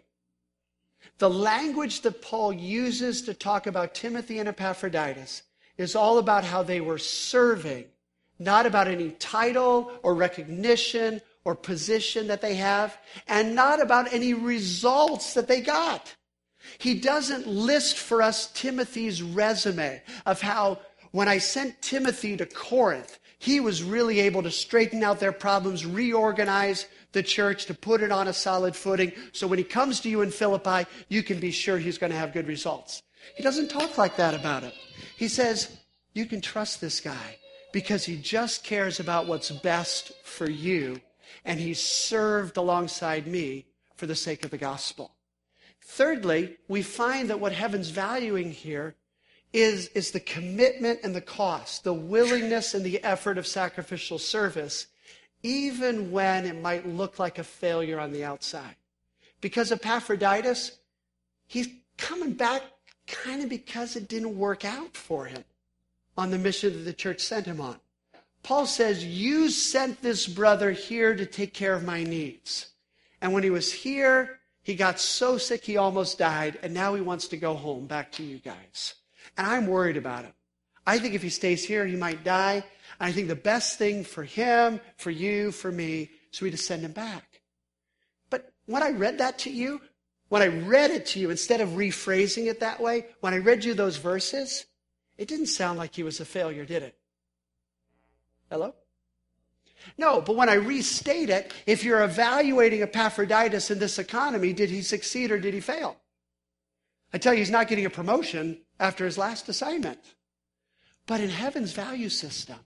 The 1.19 1.29
language 1.29 2.01
that 2.01 2.21
Paul 2.21 2.51
uses 2.51 3.21
to 3.21 3.33
talk 3.33 3.65
about 3.65 3.95
Timothy 3.95 4.39
and 4.39 4.49
Epaphroditus 4.49 5.43
is 5.77 5.95
all 5.95 6.17
about 6.17 6.43
how 6.43 6.63
they 6.63 6.81
were 6.81 6.97
serving, 6.97 7.85
not 8.39 8.65
about 8.65 8.89
any 8.89 9.11
title 9.11 9.89
or 10.03 10.15
recognition 10.15 11.21
or 11.45 11.55
position 11.55 12.27
that 12.27 12.41
they 12.41 12.55
have, 12.55 12.97
and 13.29 13.55
not 13.55 13.81
about 13.81 14.11
any 14.11 14.33
results 14.33 15.33
that 15.35 15.47
they 15.47 15.61
got. 15.61 16.13
He 16.77 16.93
doesn't 16.99 17.47
list 17.47 17.97
for 17.97 18.21
us 18.21 18.51
Timothy's 18.51 19.23
resume 19.23 20.01
of 20.25 20.41
how 20.41 20.79
when 21.11 21.29
I 21.29 21.37
sent 21.37 21.81
Timothy 21.81 22.35
to 22.35 22.45
Corinth, 22.45 23.19
he 23.43 23.59
was 23.59 23.83
really 23.83 24.21
able 24.21 24.41
to 24.41 24.49
straighten 24.49 25.03
out 25.03 25.19
their 25.19 25.33
problems, 25.33 25.85
reorganize 25.85 26.87
the 27.11 27.21
church, 27.21 27.65
to 27.65 27.73
put 27.73 28.01
it 28.01 28.09
on 28.09 28.29
a 28.29 28.33
solid 28.33 28.73
footing. 28.73 29.11
So 29.33 29.47
when 29.47 29.57
he 29.57 29.65
comes 29.65 29.99
to 29.99 30.09
you 30.09 30.21
in 30.21 30.31
Philippi, 30.31 30.89
you 31.09 31.23
can 31.23 31.41
be 31.41 31.51
sure 31.51 31.77
he's 31.77 31.97
going 31.97 32.13
to 32.13 32.17
have 32.17 32.31
good 32.31 32.47
results. 32.47 33.03
He 33.35 33.43
doesn't 33.43 33.67
talk 33.67 33.97
like 33.97 34.15
that 34.15 34.33
about 34.33 34.63
it. 34.63 34.73
He 35.17 35.27
says, 35.27 35.75
you 36.13 36.25
can 36.25 36.39
trust 36.39 36.79
this 36.79 37.01
guy 37.01 37.37
because 37.73 38.05
he 38.05 38.15
just 38.15 38.63
cares 38.63 39.01
about 39.01 39.27
what's 39.27 39.51
best 39.51 40.13
for 40.23 40.49
you 40.49 41.01
and 41.43 41.59
he's 41.59 41.83
served 41.83 42.55
alongside 42.55 43.27
me 43.27 43.65
for 43.97 44.05
the 44.05 44.15
sake 44.15 44.45
of 44.45 44.51
the 44.51 44.57
gospel. 44.57 45.15
Thirdly, 45.81 46.55
we 46.69 46.81
find 46.81 47.29
that 47.29 47.41
what 47.41 47.51
heaven's 47.51 47.89
valuing 47.89 48.51
here 48.51 48.95
is, 49.53 49.87
is 49.89 50.11
the 50.11 50.19
commitment 50.19 50.99
and 51.03 51.15
the 51.15 51.21
cost, 51.21 51.83
the 51.83 51.93
willingness 51.93 52.73
and 52.73 52.83
the 52.83 53.01
effort 53.03 53.37
of 53.37 53.47
sacrificial 53.47 54.17
service, 54.17 54.87
even 55.43 56.11
when 56.11 56.45
it 56.45 56.59
might 56.59 56.87
look 56.87 57.19
like 57.19 57.37
a 57.37 57.43
failure 57.43 57.99
on 57.99 58.11
the 58.11 58.25
outside. 58.25 58.75
Because 59.41 59.71
Epaphroditus, 59.71 60.79
he's 61.47 61.69
coming 61.97 62.33
back 62.33 62.63
kind 63.05 63.43
of 63.43 63.49
because 63.49 63.95
it 63.95 64.07
didn't 64.07 64.37
work 64.37 64.65
out 64.65 64.95
for 64.97 65.25
him 65.25 65.43
on 66.17 66.31
the 66.31 66.37
mission 66.37 66.73
that 66.73 66.79
the 66.79 66.93
church 66.93 67.19
sent 67.19 67.45
him 67.45 67.61
on. 67.61 67.77
Paul 68.41 68.65
says, 68.65 69.05
You 69.05 69.49
sent 69.49 70.01
this 70.01 70.27
brother 70.27 70.71
here 70.71 71.15
to 71.15 71.25
take 71.25 71.53
care 71.53 71.73
of 71.73 71.83
my 71.83 72.03
needs. 72.03 72.71
And 73.21 73.33
when 73.33 73.43
he 73.43 73.49
was 73.49 73.71
here, 73.71 74.39
he 74.63 74.75
got 74.75 74.99
so 74.99 75.37
sick 75.37 75.63
he 75.63 75.77
almost 75.77 76.17
died, 76.17 76.59
and 76.61 76.73
now 76.73 76.93
he 76.95 77.01
wants 77.01 77.27
to 77.29 77.37
go 77.37 77.53
home 77.53 77.85
back 77.85 78.11
to 78.13 78.23
you 78.23 78.39
guys. 78.39 78.95
And 79.37 79.47
I'm 79.47 79.67
worried 79.67 79.97
about 79.97 80.25
him. 80.25 80.33
I 80.85 80.99
think 80.99 81.15
if 81.15 81.23
he 81.23 81.29
stays 81.29 81.63
here, 81.63 81.85
he 81.85 81.95
might 81.95 82.23
die. 82.23 82.63
And 82.99 83.09
I 83.09 83.11
think 83.11 83.27
the 83.27 83.35
best 83.35 83.77
thing 83.77 84.03
for 84.03 84.23
him, 84.23 84.79
for 84.97 85.11
you, 85.11 85.51
for 85.51 85.71
me, 85.71 86.11
is 86.31 86.41
we 86.41 86.51
to 86.51 86.57
send 86.57 86.83
him 86.83 86.91
back. 86.91 87.41
But 88.29 88.51
when 88.65 88.83
I 88.83 88.91
read 88.91 89.17
that 89.19 89.39
to 89.39 89.49
you, 89.49 89.81
when 90.29 90.41
I 90.41 90.47
read 90.47 90.91
it 90.91 91.05
to 91.07 91.19
you, 91.19 91.29
instead 91.29 91.61
of 91.61 91.69
rephrasing 91.69 92.47
it 92.47 92.59
that 92.59 92.79
way, 92.79 93.05
when 93.21 93.33
I 93.33 93.37
read 93.37 93.63
you 93.63 93.73
those 93.73 93.97
verses, 93.97 94.65
it 95.17 95.27
didn't 95.27 95.47
sound 95.47 95.77
like 95.77 95.95
he 95.95 96.03
was 96.03 96.19
a 96.19 96.25
failure, 96.25 96.65
did 96.65 96.83
it? 96.83 96.97
Hello? 98.49 98.73
No, 99.97 100.21
but 100.21 100.35
when 100.35 100.49
I 100.49 100.55
restate 100.55 101.29
it, 101.29 101.53
if 101.65 101.83
you're 101.83 102.03
evaluating 102.03 102.81
Epaphroditus 102.81 103.69
in 103.69 103.79
this 103.79 103.99
economy, 103.99 104.53
did 104.53 104.69
he 104.69 104.81
succeed 104.81 105.31
or 105.31 105.39
did 105.39 105.53
he 105.53 105.59
fail? 105.59 105.97
I 107.13 107.17
tell 107.17 107.33
you, 107.33 107.39
he's 107.39 107.51
not 107.51 107.67
getting 107.67 107.85
a 107.85 107.89
promotion 107.89 108.59
after 108.79 109.05
his 109.05 109.17
last 109.17 109.49
assignment. 109.49 109.99
But 111.05 111.21
in 111.21 111.29
heaven's 111.29 111.73
value 111.73 112.09
system, 112.09 112.59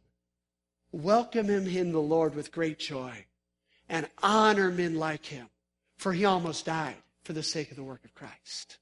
welcome 0.92 1.48
him 1.48 1.68
in 1.68 1.92
the 1.92 2.00
Lord 2.00 2.36
with 2.36 2.52
great 2.52 2.80
joy 2.80 3.26
and 3.90 4.10
honor 4.22 4.70
men 4.70 4.96
like 4.96 5.26
him, 5.26 5.50
for 5.98 6.14
he 6.14 6.26
almost 6.26 6.66
died 6.66 6.98
for 7.24 7.34
the 7.34 7.44
sake 7.44 7.72
of 7.72 7.78
the 7.78 7.84
work 7.84 8.06
of 8.06 8.14
Christ. 8.14 8.78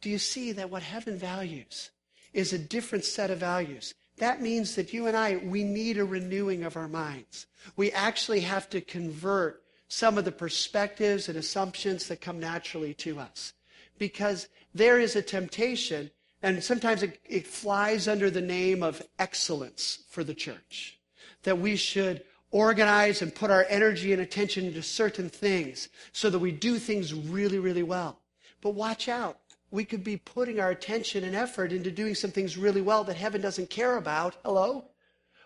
Do 0.00 0.10
you 0.10 0.18
see 0.18 0.52
that 0.52 0.70
what 0.70 0.82
heaven 0.82 1.16
values 1.16 1.90
is 2.32 2.52
a 2.52 2.58
different 2.58 3.04
set 3.04 3.30
of 3.30 3.38
values? 3.38 3.94
That 4.18 4.42
means 4.42 4.74
that 4.74 4.92
you 4.92 5.06
and 5.06 5.16
I, 5.16 5.36
we 5.36 5.64
need 5.64 5.98
a 5.98 6.04
renewing 6.04 6.64
of 6.64 6.76
our 6.76 6.88
minds. 6.88 7.46
We 7.76 7.92
actually 7.92 8.40
have 8.40 8.68
to 8.70 8.80
convert 8.80 9.62
some 9.88 10.16
of 10.18 10.24
the 10.24 10.32
perspectives 10.32 11.28
and 11.28 11.36
assumptions 11.36 12.08
that 12.08 12.20
come 12.20 12.40
naturally 12.40 12.94
to 12.94 13.18
us. 13.18 13.52
Because 13.98 14.48
there 14.74 14.98
is 14.98 15.16
a 15.16 15.22
temptation, 15.22 16.10
and 16.42 16.62
sometimes 16.62 17.02
it, 17.02 17.20
it 17.24 17.46
flies 17.46 18.08
under 18.08 18.30
the 18.30 18.40
name 18.40 18.82
of 18.82 19.02
excellence 19.18 20.04
for 20.08 20.24
the 20.24 20.34
church, 20.34 20.98
that 21.44 21.58
we 21.58 21.76
should 21.76 22.24
organize 22.50 23.22
and 23.22 23.34
put 23.34 23.50
our 23.50 23.64
energy 23.68 24.12
and 24.12 24.20
attention 24.20 24.66
into 24.66 24.82
certain 24.82 25.28
things 25.28 25.88
so 26.12 26.28
that 26.28 26.38
we 26.38 26.52
do 26.52 26.78
things 26.78 27.14
really, 27.14 27.58
really 27.58 27.82
well. 27.82 28.18
But 28.60 28.74
watch 28.74 29.08
out 29.08 29.38
we 29.72 29.84
could 29.86 30.04
be 30.04 30.18
putting 30.18 30.60
our 30.60 30.70
attention 30.70 31.24
and 31.24 31.34
effort 31.34 31.72
into 31.72 31.90
doing 31.90 32.14
some 32.14 32.30
things 32.30 32.58
really 32.58 32.82
well 32.82 33.02
that 33.04 33.16
heaven 33.16 33.40
doesn't 33.40 33.70
care 33.70 33.96
about. 33.96 34.36
Hello? 34.44 34.84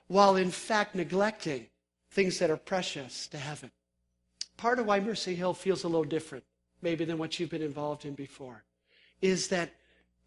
While 0.08 0.36
in 0.36 0.50
fact 0.50 0.96
neglecting 0.96 1.68
things 2.10 2.40
that 2.40 2.50
are 2.50 2.56
precious 2.56 3.28
to 3.28 3.38
heaven. 3.38 3.70
Part 4.56 4.80
of 4.80 4.86
why 4.86 5.00
Mercy 5.00 5.36
Hill 5.36 5.54
feels 5.54 5.84
a 5.84 5.88
little 5.88 6.04
different, 6.04 6.44
maybe 6.82 7.04
than 7.04 7.18
what 7.18 7.38
you've 7.38 7.50
been 7.50 7.62
involved 7.62 8.04
in 8.04 8.14
before, 8.14 8.64
is 9.22 9.48
that 9.48 9.70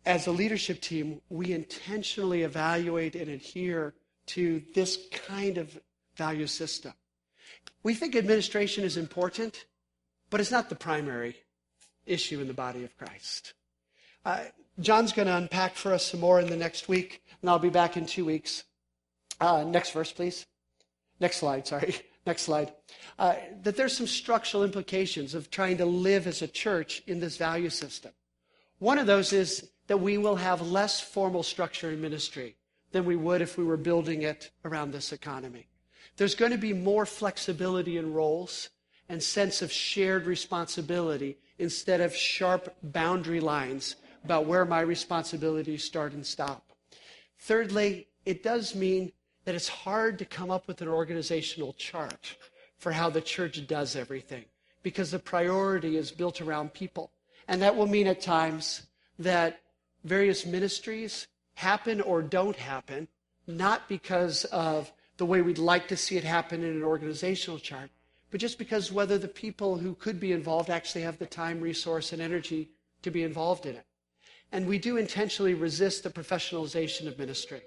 as 0.10 0.26
a 0.26 0.32
leadership 0.32 0.82
team, 0.82 1.22
we 1.30 1.54
intentionally 1.54 2.41
evaluate 2.41 3.15
and 3.15 3.30
adhere 3.30 3.93
to 4.26 4.60
this 4.74 4.98
kind 5.12 5.60
of 5.60 5.80
value 6.15 6.48
system. 6.48 6.93
We 7.84 7.93
think 7.93 8.15
administration 8.15 8.84
is 8.84 8.98
important, 8.98 9.65
but 10.32 10.41
it's 10.41 10.50
not 10.50 10.67
the 10.67 10.76
primary 10.76 11.36
issue 12.08 12.41
in 12.41 12.48
the 12.48 12.56
body 12.56 12.84
of 12.84 12.98
Christ. 12.98 13.54
Uh, 14.26 14.45
John's 14.80 15.13
going 15.13 15.28
to 15.28 15.38
unpack 15.38 15.76
for 15.76 15.93
us 15.93 16.08
some 16.08 16.22
more 16.22 16.39
in 16.39 16.48
the 16.48 16.58
next 16.58 16.89
week, 16.89 17.22
and 17.41 17.50
I'll 17.50 17.60
be 17.60 17.69
back 17.69 17.95
in 17.95 18.08
two 18.08 18.26
weeks. 18.26 18.63
Uh, 19.39 19.63
next 19.63 19.91
verse, 19.91 20.12
please. 20.12 20.48
Next 21.19 21.38
slide, 21.38 21.67
sorry. 21.67 21.95
Next 22.26 22.43
slide. 22.43 22.74
Uh, 23.17 23.36
that 23.63 23.76
there's 23.78 23.95
some 23.95 24.06
structural 24.06 24.63
implications 24.63 25.34
of 25.34 25.50
trying 25.50 25.78
to 25.78 25.86
live 25.86 26.28
as 26.28 26.41
a 26.41 26.48
church 26.48 27.02
in 27.08 27.19
this 27.19 27.38
value 27.38 27.69
system. 27.69 28.12
One 28.80 29.00
of 29.00 29.08
those 29.08 29.34
is 29.34 29.69
that 29.89 29.99
we 29.99 30.19
will 30.19 30.36
have 30.36 30.62
less 30.62 31.02
formal 31.02 31.41
structure 31.41 31.89
in 31.89 31.99
ministry 31.99 32.56
than 32.91 33.06
we 33.06 33.15
would 33.15 33.41
if 33.41 33.58
we 33.58 33.63
were 33.63 33.75
building 33.75 34.21
it 34.21 34.52
around 34.63 34.91
this 34.91 35.12
economy. 35.12 35.67
There's 36.15 36.36
going 36.36 36.52
to 36.52 36.60
be 36.60 36.73
more 36.73 37.08
flexibility 37.08 37.97
in 37.97 38.13
roles 38.13 38.69
and 39.10 39.21
sense 39.21 39.63
of 39.63 39.71
shared 39.71 40.28
responsibility 40.28 41.39
instead 41.58 42.02
of 42.02 42.15
sharp 42.15 42.75
boundary 42.84 43.39
lines 43.39 43.95
about 44.23 44.45
where 44.45 44.63
my 44.63 44.82
responsibilities 44.82 45.84
start 45.84 46.13
and 46.13 46.23
stop. 46.23 46.71
Thirdly, 47.39 48.10
it 48.25 48.43
does 48.43 48.75
mean 48.75 49.12
that 49.45 49.56
it's 49.56 49.69
hard 49.69 50.19
to 50.19 50.25
come 50.25 50.52
up 50.52 50.67
with 50.67 50.84
an 50.84 50.88
organizational 50.88 51.73
chart 51.73 52.38
for 52.78 52.91
how 52.91 53.10
the 53.10 53.21
church 53.21 53.65
does 53.65 53.95
everything 53.95 54.45
because 54.84 55.10
the 55.10 55.17
priority 55.17 55.97
is 55.97 56.12
built 56.12 56.41
around 56.41 56.75
people. 56.75 57.12
And 57.47 57.60
that 57.63 57.75
will 57.75 57.88
mean 57.88 58.06
at 58.06 58.21
times 58.21 58.84
that 59.17 59.62
various 60.04 60.46
ministries 60.46 61.28
happen 61.56 62.02
or 62.02 62.22
don't 62.22 62.56
happen, 62.56 63.08
not 63.48 63.88
because 63.90 64.46
of 64.46 64.92
the 65.18 65.26
way 65.26 65.42
we'd 65.42 65.58
like 65.58 65.88
to 65.90 65.98
see 65.98 66.18
it 66.18 66.24
happen 66.24 66.64
in 66.64 66.72
an 66.72 66.84
organizational 66.84 67.60
chart, 67.60 67.90
but 68.32 68.40
just 68.40 68.58
because 68.58 68.92
whether 68.92 69.18
the 69.18 69.28
people 69.28 69.78
who 69.78 69.94
could 69.96 70.20
be 70.20 70.32
involved 70.32 70.70
actually 70.70 71.02
have 71.02 71.20
the 71.20 71.26
time, 71.26 71.60
resource, 71.60 72.14
and 72.14 72.22
energy 72.22 72.70
to 73.02 73.12
be 73.12 73.24
involved 73.24 73.66
in 73.66 73.76
it. 73.76 73.86
And 74.52 74.68
we 74.68 74.80
do 74.80 74.98
intentionally 74.98 75.54
resist 75.54 76.04
the 76.04 76.10
professionalization 76.10 77.08
of 77.08 77.20
ministry. 77.20 77.62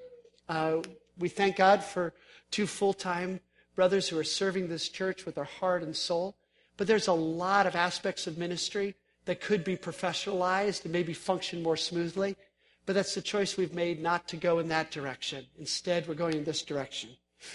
Uh, 0.49 0.79
we 1.19 1.29
thank 1.29 1.57
God 1.57 1.85
for 1.85 2.13
two 2.51 2.67
full 2.67 2.93
time 2.93 3.41
brothers 3.75 4.09
who 4.09 4.19
are 4.19 4.25
serving 4.25 4.69
this 4.69 4.89
church 4.89 5.25
with 5.25 5.37
their 5.37 5.45
heart 5.45 5.83
and 5.83 5.97
soul. 5.97 6.37
But 6.77 6.87
there's 6.87 7.09
a 7.09 7.13
lot 7.13 7.67
of 7.67 7.77
aspects 7.77 8.27
of 8.27 8.39
ministry 8.39 8.95
that 9.25 9.41
could 9.41 9.65
be 9.65 9.77
professionalized 9.77 10.85
and 10.85 10.93
maybe 10.93 11.15
function 11.15 11.63
more 11.63 11.77
smoothly. 11.77 12.37
But 12.85 12.95
that's 12.95 13.15
the 13.15 13.23
choice 13.23 13.57
we've 13.57 13.75
made 13.75 14.03
not 14.03 14.27
to 14.29 14.37
go 14.37 14.59
in 14.59 14.69
that 14.69 14.91
direction. 14.91 15.47
Instead, 15.59 16.09
we're 16.09 16.15
going 16.15 16.35
in 16.35 16.45
this 16.45 16.63
direction. 16.63 17.11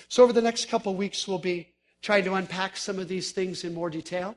So 0.08 0.24
over 0.24 0.34
the 0.34 0.42
next 0.42 0.70
couple 0.70 0.96
weeks, 0.96 1.28
we'll 1.28 1.40
be 1.40 1.74
trying 2.02 2.24
to 2.26 2.36
unpack 2.36 2.78
some 2.78 3.00
of 3.00 3.08
these 3.08 3.32
things 3.32 3.64
in 3.64 3.74
more 3.74 3.90
detail. 3.90 4.36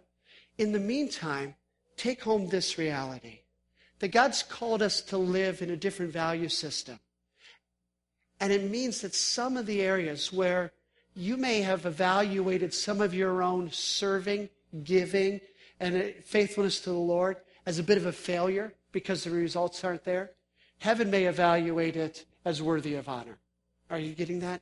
In 0.59 0.73
the 0.73 0.81
meantime, 0.81 1.55
take 1.97 2.23
home 2.23 2.49
this 2.49 2.79
reality 2.79 3.41
that 4.01 4.09
God's 4.09 4.43
called 4.43 4.83
us 4.83 5.01
to 5.03 5.19
live 5.19 5.63
in 5.63 5.71
a 5.71 5.77
different 5.77 6.13
value 6.13 6.49
system. 6.49 6.99
And 8.41 8.53
it 8.53 8.71
means 8.71 9.03
that 9.03 9.15
some 9.15 9.57
of 9.57 9.67
the 9.67 9.83
areas 9.83 10.33
where 10.33 10.73
you 11.15 11.37
may 11.37 11.61
have 11.61 11.85
evaluated 11.85 12.73
some 12.73 13.01
of 13.01 13.13
your 13.15 13.43
own 13.43 13.71
serving, 13.71 14.49
giving, 14.83 15.41
and 15.81 16.15
faithfulness 16.25 16.81
to 16.81 16.91
the 16.91 16.97
Lord 16.97 17.39
as 17.67 17.79
a 17.79 17.83
bit 17.83 17.99
of 17.99 18.07
a 18.07 18.13
failure 18.13 18.75
because 18.93 19.25
the 19.25 19.31
results 19.31 19.83
aren't 19.83 20.05
there, 20.05 20.33
heaven 20.79 21.11
may 21.11 21.25
evaluate 21.25 21.97
it 21.97 22.27
as 22.45 22.63
worthy 22.63 22.95
of 22.95 23.09
honor. 23.09 23.39
Are 23.89 23.99
you 23.99 24.15
getting 24.15 24.41
that? 24.41 24.61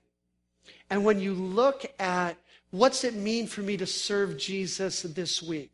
And 0.90 1.04
when 1.04 1.20
you 1.20 1.34
look 1.34 1.84
at 1.98 2.36
what's 2.70 3.04
it 3.04 3.14
mean 3.14 3.46
for 3.46 3.62
me 3.62 3.76
to 3.76 3.86
serve 3.86 4.38
Jesus 4.38 5.02
this 5.02 5.42
week, 5.42 5.72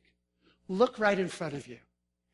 look 0.68 0.98
right 0.98 1.18
in 1.18 1.28
front 1.28 1.54
of 1.54 1.66
you 1.66 1.78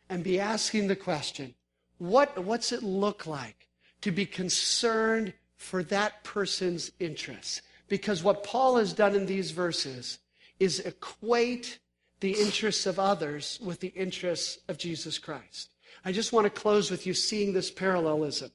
and 0.09 0.25
be 0.25 0.41
asking 0.41 0.87
the 0.87 0.97
question 0.97 1.55
what, 1.99 2.39
what's 2.43 2.73
it 2.73 2.83
look 2.83 3.27
like 3.27 3.69
to 4.01 4.11
be 4.11 4.25
concerned 4.25 5.35
for 5.57 5.83
that 5.85 6.25
person's 6.25 6.93
interests? 6.99 7.61
Because 7.89 8.23
what 8.23 8.43
Paul 8.43 8.77
has 8.77 8.95
done 8.95 9.15
in 9.15 9.27
these 9.27 9.51
verses 9.51 10.19
is 10.59 10.81
equate 10.81 11.79
the 12.21 12.33
interests 12.33 12.87
of 12.87 12.99
others 12.99 13.59
with 13.63 13.81
the 13.81 13.89
interests 13.89 14.59
of 14.69 14.79
Jesus 14.79 15.19
Christ. 15.19 15.71
I 16.05 16.13
just 16.13 16.33
want 16.33 16.45
to 16.45 16.51
close 16.51 16.91
with 16.91 17.07
you 17.07 17.15
seeing 17.15 17.53
this 17.53 17.71
parallelism. 17.71 18.51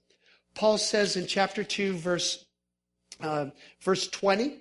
Paul 0.54 0.78
says 0.78 1.16
in 1.16 1.28
chapter 1.28 1.64
2, 1.64 1.94
verse, 1.98 2.46
uh, 3.20 3.48
verse 3.82 4.08
20, 4.08 4.58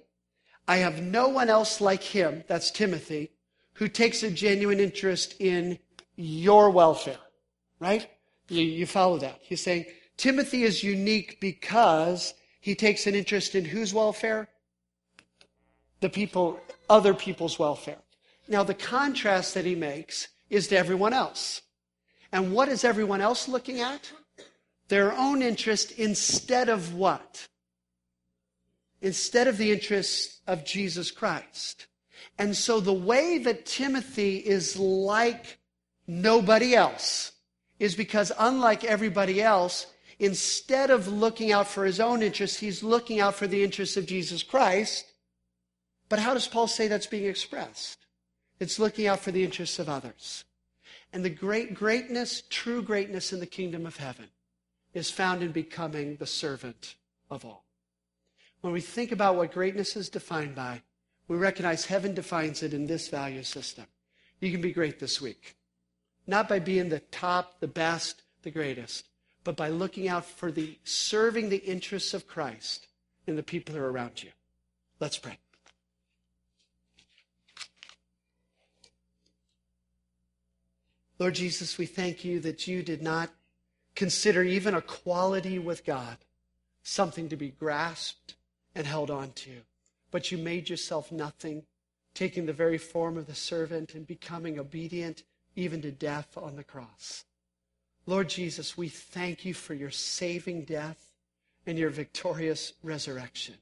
I 0.67 0.77
have 0.79 1.03
no 1.03 1.29
one 1.29 1.51
else 1.51 1.81
like 1.81 2.03
him, 2.03 2.43
that's 2.49 2.71
Timothy, 2.71 3.31
who 3.75 3.89
takes 3.89 4.23
a 4.23 4.31
genuine 4.31 4.81
interest 4.81 5.37
in 5.39 5.79
your 6.17 6.71
welfare, 6.71 7.19
right? 7.79 8.09
You, 8.49 8.63
you 8.63 8.87
follow 8.87 9.19
that. 9.19 9.39
He's 9.43 9.63
saying 9.63 9.87
Timothy 10.17 10.63
is 10.63 10.83
unique 10.83 11.39
because 11.41 12.35
he 12.61 12.75
takes 12.75 13.07
an 13.07 13.15
interest 13.15 13.55
in 13.55 13.65
whose 13.65 13.93
welfare? 13.93 14.49
The 16.01 16.09
people, 16.09 16.59
other 16.89 17.15
people's 17.15 17.59
welfare. 17.59 17.99
Now, 18.49 18.63
the 18.63 18.75
contrast 18.75 19.55
that 19.55 19.65
he 19.65 19.75
makes 19.75 20.29
is 20.51 20.69
to 20.69 20.77
everyone 20.77 21.13
else. 21.13 21.63
And 22.33 22.53
what 22.53 22.69
is 22.69 22.85
everyone 22.85 23.21
else 23.21 23.49
looking 23.49 23.81
at? 23.81 24.13
Their 24.89 25.13
own 25.13 25.41
interest 25.41 25.93
instead 25.93 26.69
of 26.69 26.95
what? 26.95 27.49
Instead 29.01 29.49
of 29.49 29.57
the 29.57 29.73
interest 29.73 30.41
of 30.47 30.65
Jesus 30.65 31.11
Christ. 31.11 31.87
And 32.39 32.57
so 32.57 32.81
the 32.81 32.93
way 32.93 33.39
that 33.39 33.67
Timothy 33.67 34.39
is 34.39 34.77
like 34.77 35.59
nobody 36.07 36.75
else 36.75 37.33
is 37.79 37.95
because, 37.95 38.33
unlike 38.39 38.85
everybody 38.85 39.43
else, 39.43 39.87
instead 40.19 40.91
of 40.91 41.09
looking 41.09 41.53
out 41.53 41.67
for 41.67 41.85
his 41.85 42.01
own 42.01 42.23
interests, 42.23 42.59
he's 42.59 42.83
looking 42.83 43.21
out 43.21 43.35
for 43.35 43.47
the 43.47 43.63
interests 43.63 43.97
of 43.97 44.07
Jesus 44.07 44.43
Christ. 44.43 45.05
But 46.09 46.19
how 46.19 46.35
does 46.35 46.47
Paul 46.47 46.67
say 46.67 46.89
that's 46.89 47.07
being 47.07 47.27
expressed? 47.27 48.04
It's 48.65 48.79
looking 48.79 49.07
out 49.07 49.21
for 49.21 49.31
the 49.31 49.45
interests 49.45 49.79
of 49.79 49.91
others. 49.91 50.47
And 51.13 51.23
the 51.23 51.29
great 51.29 51.75
greatness, 51.75 52.43
true 52.49 52.81
greatness 52.81 53.31
in 53.31 53.39
the 53.39 53.47
kingdom 53.47 53.85
of 53.85 53.99
heaven 53.99 54.29
is 54.95 55.11
found 55.11 55.43
in 55.43 55.53
becoming 55.53 56.17
the 56.17 56.27
servant 56.27 56.95
of 57.31 57.45
all. 57.45 57.67
When 58.63 58.73
we 58.73 58.81
think 58.81 59.13
about 59.13 59.37
what 59.37 59.53
greatness 59.53 59.97
is 59.97 60.09
defined 60.09 60.55
by, 60.55 60.81
we 61.29 61.37
recognize 61.37 61.85
heaven 61.85 62.15
defines 62.15 62.63
it 62.63 62.73
in 62.73 62.87
this 62.87 63.09
value 63.09 63.43
system. 63.43 63.85
You 64.41 64.51
can 64.51 64.63
be 64.63 64.73
great 64.73 64.99
this 64.99 65.21
week. 65.21 65.57
Not 66.27 66.49
by 66.49 66.59
being 66.59 66.89
the 66.89 67.01
top, 67.01 67.61
the 67.61 67.69
best, 67.69 68.23
the 68.45 68.51
greatest, 68.51 69.11
but 69.45 69.59
by 69.59 69.69
looking 69.69 70.09
out 70.09 70.25
for 70.25 70.51
the 70.51 70.79
serving 70.85 71.51
the 71.51 71.63
interests 71.65 72.15
of 72.15 72.27
Christ 72.27 72.87
in 73.27 73.37
the 73.37 73.43
people 73.43 73.75
who 73.75 73.83
are 73.83 73.93
around 73.93 74.23
you. 74.23 74.31
Let's 75.01 75.19
pray. 75.19 75.39
Lord 81.19 81.35
Jesus, 81.35 81.79
we 81.79 81.87
thank 81.87 82.25
you 82.25 82.41
that 82.41 82.67
you 82.67 82.83
did 82.83 83.03
not 83.03 83.31
consider 83.95 84.43
even 84.43 84.75
equality 84.75 85.59
with 85.59 85.85
God 85.85 86.19
something 86.83 87.29
to 87.29 87.37
be 87.37 87.49
grasped 87.49 88.35
and 88.75 88.87
held 88.87 89.11
on 89.11 89.33
to, 89.33 89.63
but 90.11 90.31
you 90.31 90.39
made 90.39 90.69
yourself 90.69 91.11
nothing, 91.13 91.63
taking 92.13 92.47
the 92.47 92.53
very 92.53 92.79
form 92.79 93.17
of 93.17 93.27
the 93.27 93.35
servant 93.35 93.95
and 93.95 94.07
becoming 94.07 94.59
obedient 94.59 95.23
even 95.57 95.81
to 95.83 95.91
death 95.91 96.37
on 96.37 96.57
the 96.57 96.65
cross. 96.65 97.25
Lord 98.07 98.29
Jesus, 98.29 98.77
we 98.77 98.89
thank 98.89 99.45
you 99.45 99.55
for 99.55 99.73
your 99.75 99.91
saving 99.91 100.65
death 100.65 101.13
and 101.67 101.79
your 101.79 101.91
victorious 101.91 102.75
resurrection. 102.83 103.55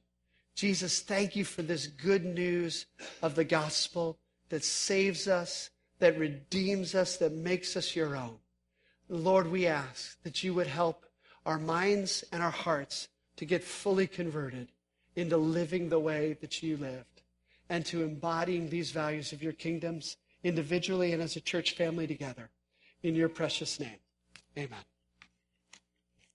Jesus, 0.55 0.99
thank 0.99 1.35
you 1.35 1.45
for 1.45 1.61
this 1.61 1.87
good 1.87 2.25
news 2.25 2.85
of 3.21 3.35
the 3.35 3.45
gospel 3.45 4.17
that 4.49 4.65
saves 4.65 5.27
us 5.27 5.69
that 5.99 6.17
redeems 6.17 6.95
us, 6.95 7.17
that 7.17 7.33
makes 7.33 7.77
us 7.77 7.95
your 7.95 8.15
own. 8.15 8.37
Lord, 9.09 9.51
we 9.51 9.67
ask 9.67 10.21
that 10.23 10.43
you 10.43 10.53
would 10.53 10.67
help 10.67 11.05
our 11.45 11.59
minds 11.59 12.23
and 12.31 12.41
our 12.41 12.51
hearts 12.51 13.09
to 13.37 13.45
get 13.45 13.63
fully 13.63 14.07
converted 14.07 14.69
into 15.15 15.37
living 15.37 15.89
the 15.89 15.99
way 15.99 16.37
that 16.41 16.63
you 16.63 16.77
lived 16.77 17.21
and 17.69 17.85
to 17.85 18.03
embodying 18.03 18.69
these 18.69 18.91
values 18.91 19.33
of 19.33 19.43
your 19.43 19.53
kingdoms 19.53 20.17
individually 20.43 21.13
and 21.13 21.21
as 21.21 21.35
a 21.35 21.41
church 21.41 21.75
family 21.75 22.07
together. 22.07 22.49
In 23.01 23.15
your 23.15 23.29
precious 23.29 23.79
name, 23.79 23.99
amen. 24.57 24.92